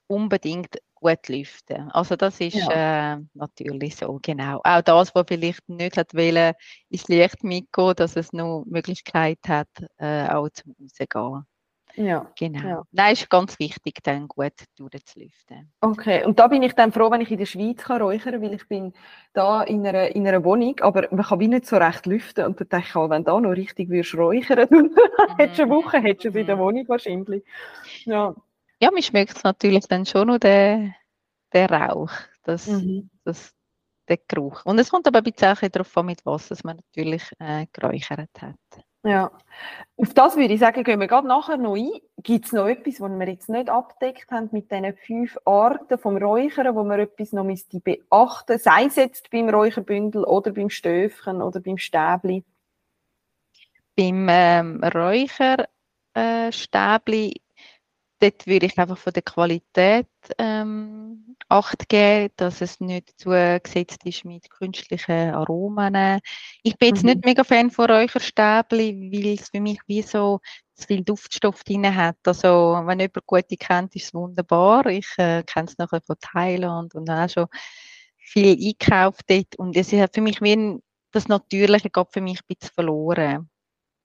unbedingt 0.09 0.79
gut 1.01 1.29
lüften. 1.29 1.91
Also 1.91 2.17
das 2.17 2.41
ist 2.41 2.55
ja. 2.55 3.15
äh, 3.15 3.19
natürlich 3.35 3.97
so, 3.97 4.19
genau. 4.23 4.61
Auch 4.63 4.83
das, 4.83 5.15
was 5.15 5.25
vielleicht 5.27 5.69
nicht 5.69 5.97
hat 5.97 6.15
wollen, 6.15 6.55
ins 6.89 7.09
Licht 7.09 7.43
mitgehen, 7.43 7.95
dass 7.97 8.17
es 8.17 8.33
noch 8.33 8.65
Möglichkeit 8.67 9.39
hat, 9.49 9.69
äh, 9.99 10.29
auch 10.29 10.49
zum 10.51 10.75
Rausgehen. 10.81 11.45
Ja. 11.97 12.31
Genau. 12.39 12.69
Ja. 12.69 12.83
Nein, 12.93 13.13
ist 13.13 13.29
ganz 13.29 13.59
wichtig, 13.59 13.99
dann 14.03 14.29
gut 14.29 14.53
durchzulüften. 14.77 15.73
Okay, 15.81 16.25
und 16.25 16.39
da 16.39 16.47
bin 16.47 16.63
ich 16.63 16.75
dann 16.75 16.93
froh, 16.93 17.11
wenn 17.11 17.21
ich 17.21 17.31
in 17.31 17.39
der 17.39 17.47
Schweiz 17.47 17.83
kann 17.83 18.01
räuchern 18.01 18.41
weil 18.41 18.55
ich 18.55 18.67
bin 18.69 18.93
da 19.33 19.63
in 19.63 19.87
einer, 19.87 20.15
in 20.15 20.27
einer 20.27 20.45
Wohnung, 20.45 20.79
aber 20.81 21.09
man 21.11 21.25
kann 21.25 21.41
wie 21.41 21.49
nicht 21.49 21.67
so 21.67 21.77
recht 21.77 22.07
lüften 22.07 22.47
und 22.47 22.61
dann 22.61 22.69
denke 22.69 22.87
ich, 22.89 22.95
wenn 22.95 23.25
du 23.25 23.31
da 23.31 23.41
noch 23.41 23.51
richtig 23.51 23.89
würdest 23.89 24.15
räuchern, 24.15 24.69
dann 24.71 24.91
hättest 25.37 25.59
du 25.59 25.63
eine 25.65 25.73
Woche, 25.73 25.99
hättest 25.99 26.25
du 26.27 26.29
es 26.29 26.37
in 26.37 26.47
der 26.47 26.57
mhm. 26.57 26.61
Wohnung 26.61 26.89
wahrscheinlich. 26.89 27.45
Ja. 28.05 28.35
Ja, 28.81 28.91
mich 28.91 29.07
schmeckt 29.07 29.45
natürlich 29.45 29.87
dann 29.89 30.07
schon 30.07 30.29
noch 30.29 30.39
der, 30.39 30.95
der 31.53 31.71
Rauch, 31.71 32.13
das, 32.45 32.67
mhm. 32.67 33.11
das, 33.25 33.53
der 34.09 34.19
Geruch. 34.27 34.65
Und 34.65 34.79
es 34.79 34.91
kommt 34.91 35.07
aber 35.07 35.19
ein 35.19 35.25
bisschen 35.25 35.71
darauf 35.71 35.97
an, 35.97 36.07
mit 36.07 36.25
was 36.25 36.65
man 36.65 36.77
natürlich 36.77 37.23
äh, 37.39 37.67
geräuchert 37.73 38.31
hat. 38.41 38.57
Ja, 39.03 39.31
auf 39.97 40.13
das 40.13 40.37
würde 40.37 40.53
ich 40.53 40.61
sagen, 40.61 40.85
gehen 40.85 41.01
wir 41.01 41.07
gerade 41.07 41.27
nachher 41.27 41.57
noch 41.57 41.75
ein. 41.75 41.89
Gibt 42.23 42.45
es 42.45 42.53
noch 42.53 42.67
etwas, 42.67 43.01
was 43.01 43.11
wir 43.11 43.29
jetzt 43.29 43.49
nicht 43.49 43.71
abdeckt 43.71 44.31
haben 44.31 44.51
mit 44.53 44.71
diesen 44.71 44.95
fünf 44.95 45.39
Arten 45.47 45.99
vom 45.99 46.19
Räuchern, 46.19 46.75
wo 46.75 46.85
man 46.85 47.01
etwas 47.01 47.33
noch 47.33 47.45
müsste 47.45 47.81
beachten 47.81 48.59
sei 48.59 48.85
es 48.85 48.97
jetzt 48.97 49.31
beim 49.31 49.49
Räucherbündel 49.49 50.25
oder 50.25 50.53
beim 50.53 50.69
Stöfchen 50.69 51.41
oder 51.41 51.61
beim 51.61 51.79
Stäbli? 51.79 52.45
Beim 53.97 54.27
ähm, 54.29 54.85
Räucherstäbli 54.85 57.41
dort 58.21 58.47
würde 58.47 58.67
ich 58.67 58.79
einfach 58.79 58.99
von 58.99 59.13
der 59.13 59.23
Qualität 59.23 60.07
ähm, 60.39 61.37
Acht 61.49 61.89
geben, 61.89 62.33
dass 62.37 62.61
es 62.61 62.79
nicht 62.79 63.19
zugesetzt 63.19 64.05
ist 64.05 64.25
mit 64.25 64.49
künstlichen 64.51 65.35
Aromen. 65.35 66.21
Ich 66.63 66.79
bin 66.79 66.91
jetzt 66.91 67.03
mhm. 67.03 67.11
nicht 67.11 67.25
mega 67.25 67.43
Fan 67.43 67.73
von 67.73 67.91
Räucherstäbli, 67.91 69.11
weil 69.13 69.35
es 69.35 69.49
für 69.49 69.61
mich 69.61 69.81
wie 69.89 70.03
so 70.03 70.39
zu 70.75 70.87
viel 70.87 71.03
Duftstoff 71.03 71.65
drin 71.65 71.93
hat. 71.93 72.19
Also, 72.25 72.81
wenn 72.85 73.01
jemand 73.01 73.27
gute 73.27 73.57
kennt, 73.57 73.97
ist 73.97 74.05
es 74.05 74.15
wunderbar. 74.15 74.87
Ich 74.87 75.09
äh, 75.17 75.43
kenne 75.43 75.67
es 75.67 75.77
nachher 75.77 76.01
von 76.03 76.17
Thailand 76.21 76.95
und 76.95 77.11
auch 77.11 77.29
schon 77.29 77.47
viel 78.17 78.57
einkauft 78.57 79.23
dort. 79.29 79.57
Und 79.57 79.77
es 79.77 79.93
hat 79.93 80.15
für 80.15 80.21
mich 80.21 80.41
wie 80.41 80.53
ein, 80.53 80.83
das 81.11 81.27
Natürliche 81.27 81.91
geht 81.91 82.13
für 82.13 82.21
mich 82.21 82.41
ein 82.41 82.55
bisschen 82.55 82.75
verloren. 82.75 83.51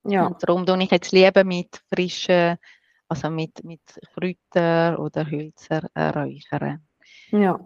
Ja. 0.04 0.26
Und 0.26 0.42
darum 0.42 0.66
tue 0.66 0.82
ich 0.82 0.90
jetzt 0.90 1.12
lieber 1.12 1.44
mit 1.44 1.80
frischen, 1.92 2.58
also 3.08 3.30
mit, 3.30 3.64
mit 3.64 3.80
Kräutern 4.14 4.96
oder 4.96 5.30
Hölzer 5.30 5.88
äh, 5.94 6.08
räuchern. 6.08 6.86
Ja, 7.30 7.58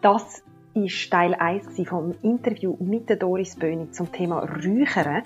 das 0.00 0.42
ist 0.84 1.10
Teil 1.10 1.34
1 1.34 1.66
vom 1.88 2.14
Interview 2.22 2.76
mit 2.80 3.08
der 3.08 3.16
Doris 3.16 3.56
Böhni 3.56 3.90
zum 3.90 4.10
Thema 4.12 4.40
Räuchern. 4.40 5.22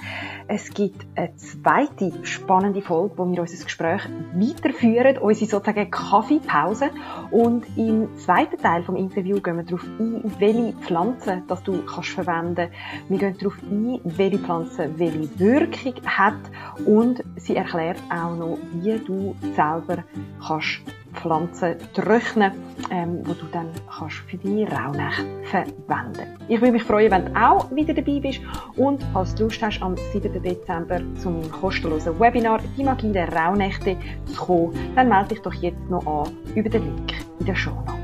Es 0.48 0.70
gibt 0.70 1.06
eine 1.14 1.34
zweite 1.36 2.12
spannende 2.24 2.82
Folge, 2.82 3.18
wo 3.18 3.30
wir 3.30 3.40
unser 3.40 3.62
Gespräch 3.62 4.02
weiterführen, 4.34 5.18
unsere 5.18 5.50
sozusagen 5.50 5.90
Kaffeepause. 5.90 6.90
Und 7.30 7.64
im 7.76 8.16
zweiten 8.18 8.58
Teil 8.58 8.82
vom 8.82 8.96
Interview 8.96 9.40
gehen 9.40 9.56
wir 9.56 9.64
darauf 9.64 9.84
ein, 9.98 10.22
welche 10.38 10.72
Pflanzen 10.80 11.42
das 11.46 11.62
du 11.62 11.84
kannst 11.84 12.10
verwenden. 12.10 12.68
Wir 13.08 13.18
gehen 13.18 13.36
darauf 13.38 13.56
ein, 13.62 14.00
welche 14.04 14.38
Pflanze 14.38 14.90
welche 14.96 15.38
Wirkung 15.38 15.94
hat 16.04 16.40
und 16.86 17.22
sie 17.36 17.56
erklärt 17.56 17.98
auch 18.10 18.36
noch, 18.36 18.58
wie 18.72 18.98
du 18.98 19.34
selber 19.54 20.04
kannst 20.44 20.80
Pflanzen 21.14 21.76
trocknen, 21.94 22.52
ähm, 22.90 23.20
wo 23.24 23.32
du 23.32 23.46
dann 23.52 23.68
kannst 23.88 24.16
für 24.28 24.36
deine 24.36 24.70
Rauhnächte 24.70 25.24
verwenden. 25.44 26.36
Ich 26.48 26.60
würde 26.60 26.72
mich 26.72 26.82
freuen, 26.82 27.10
wenn 27.10 27.26
du 27.26 27.40
auch 27.40 27.70
wieder 27.70 27.94
dabei 27.94 28.20
bist 28.20 28.40
und 28.76 29.02
falls 29.12 29.34
du 29.34 29.44
Lust 29.44 29.62
hast, 29.62 29.80
am 29.82 29.96
7. 30.12 30.42
Dezember 30.42 31.00
zu 31.20 31.30
meinem 31.30 31.50
kostenlosen 31.50 32.18
Webinar 32.20 32.60
«Die 32.76 32.84
Magie 32.84 33.12
der 33.12 33.32
Rauhnächte» 33.32 33.96
zu 34.26 34.40
kommen, 34.40 34.74
dann 34.94 35.08
melde 35.08 35.30
dich 35.30 35.40
doch 35.42 35.54
jetzt 35.54 35.88
noch 35.88 36.06
an 36.06 36.32
über 36.54 36.68
den 36.68 36.84
Link 36.84 37.12
in 37.40 37.46
der 37.46 37.54
Show 37.54 37.70
Notes. 37.70 37.94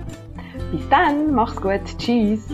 Bis 0.73 0.89
dann, 0.89 1.35
mach's 1.35 1.61
gut, 1.61 1.83
tschüss! 1.99 2.47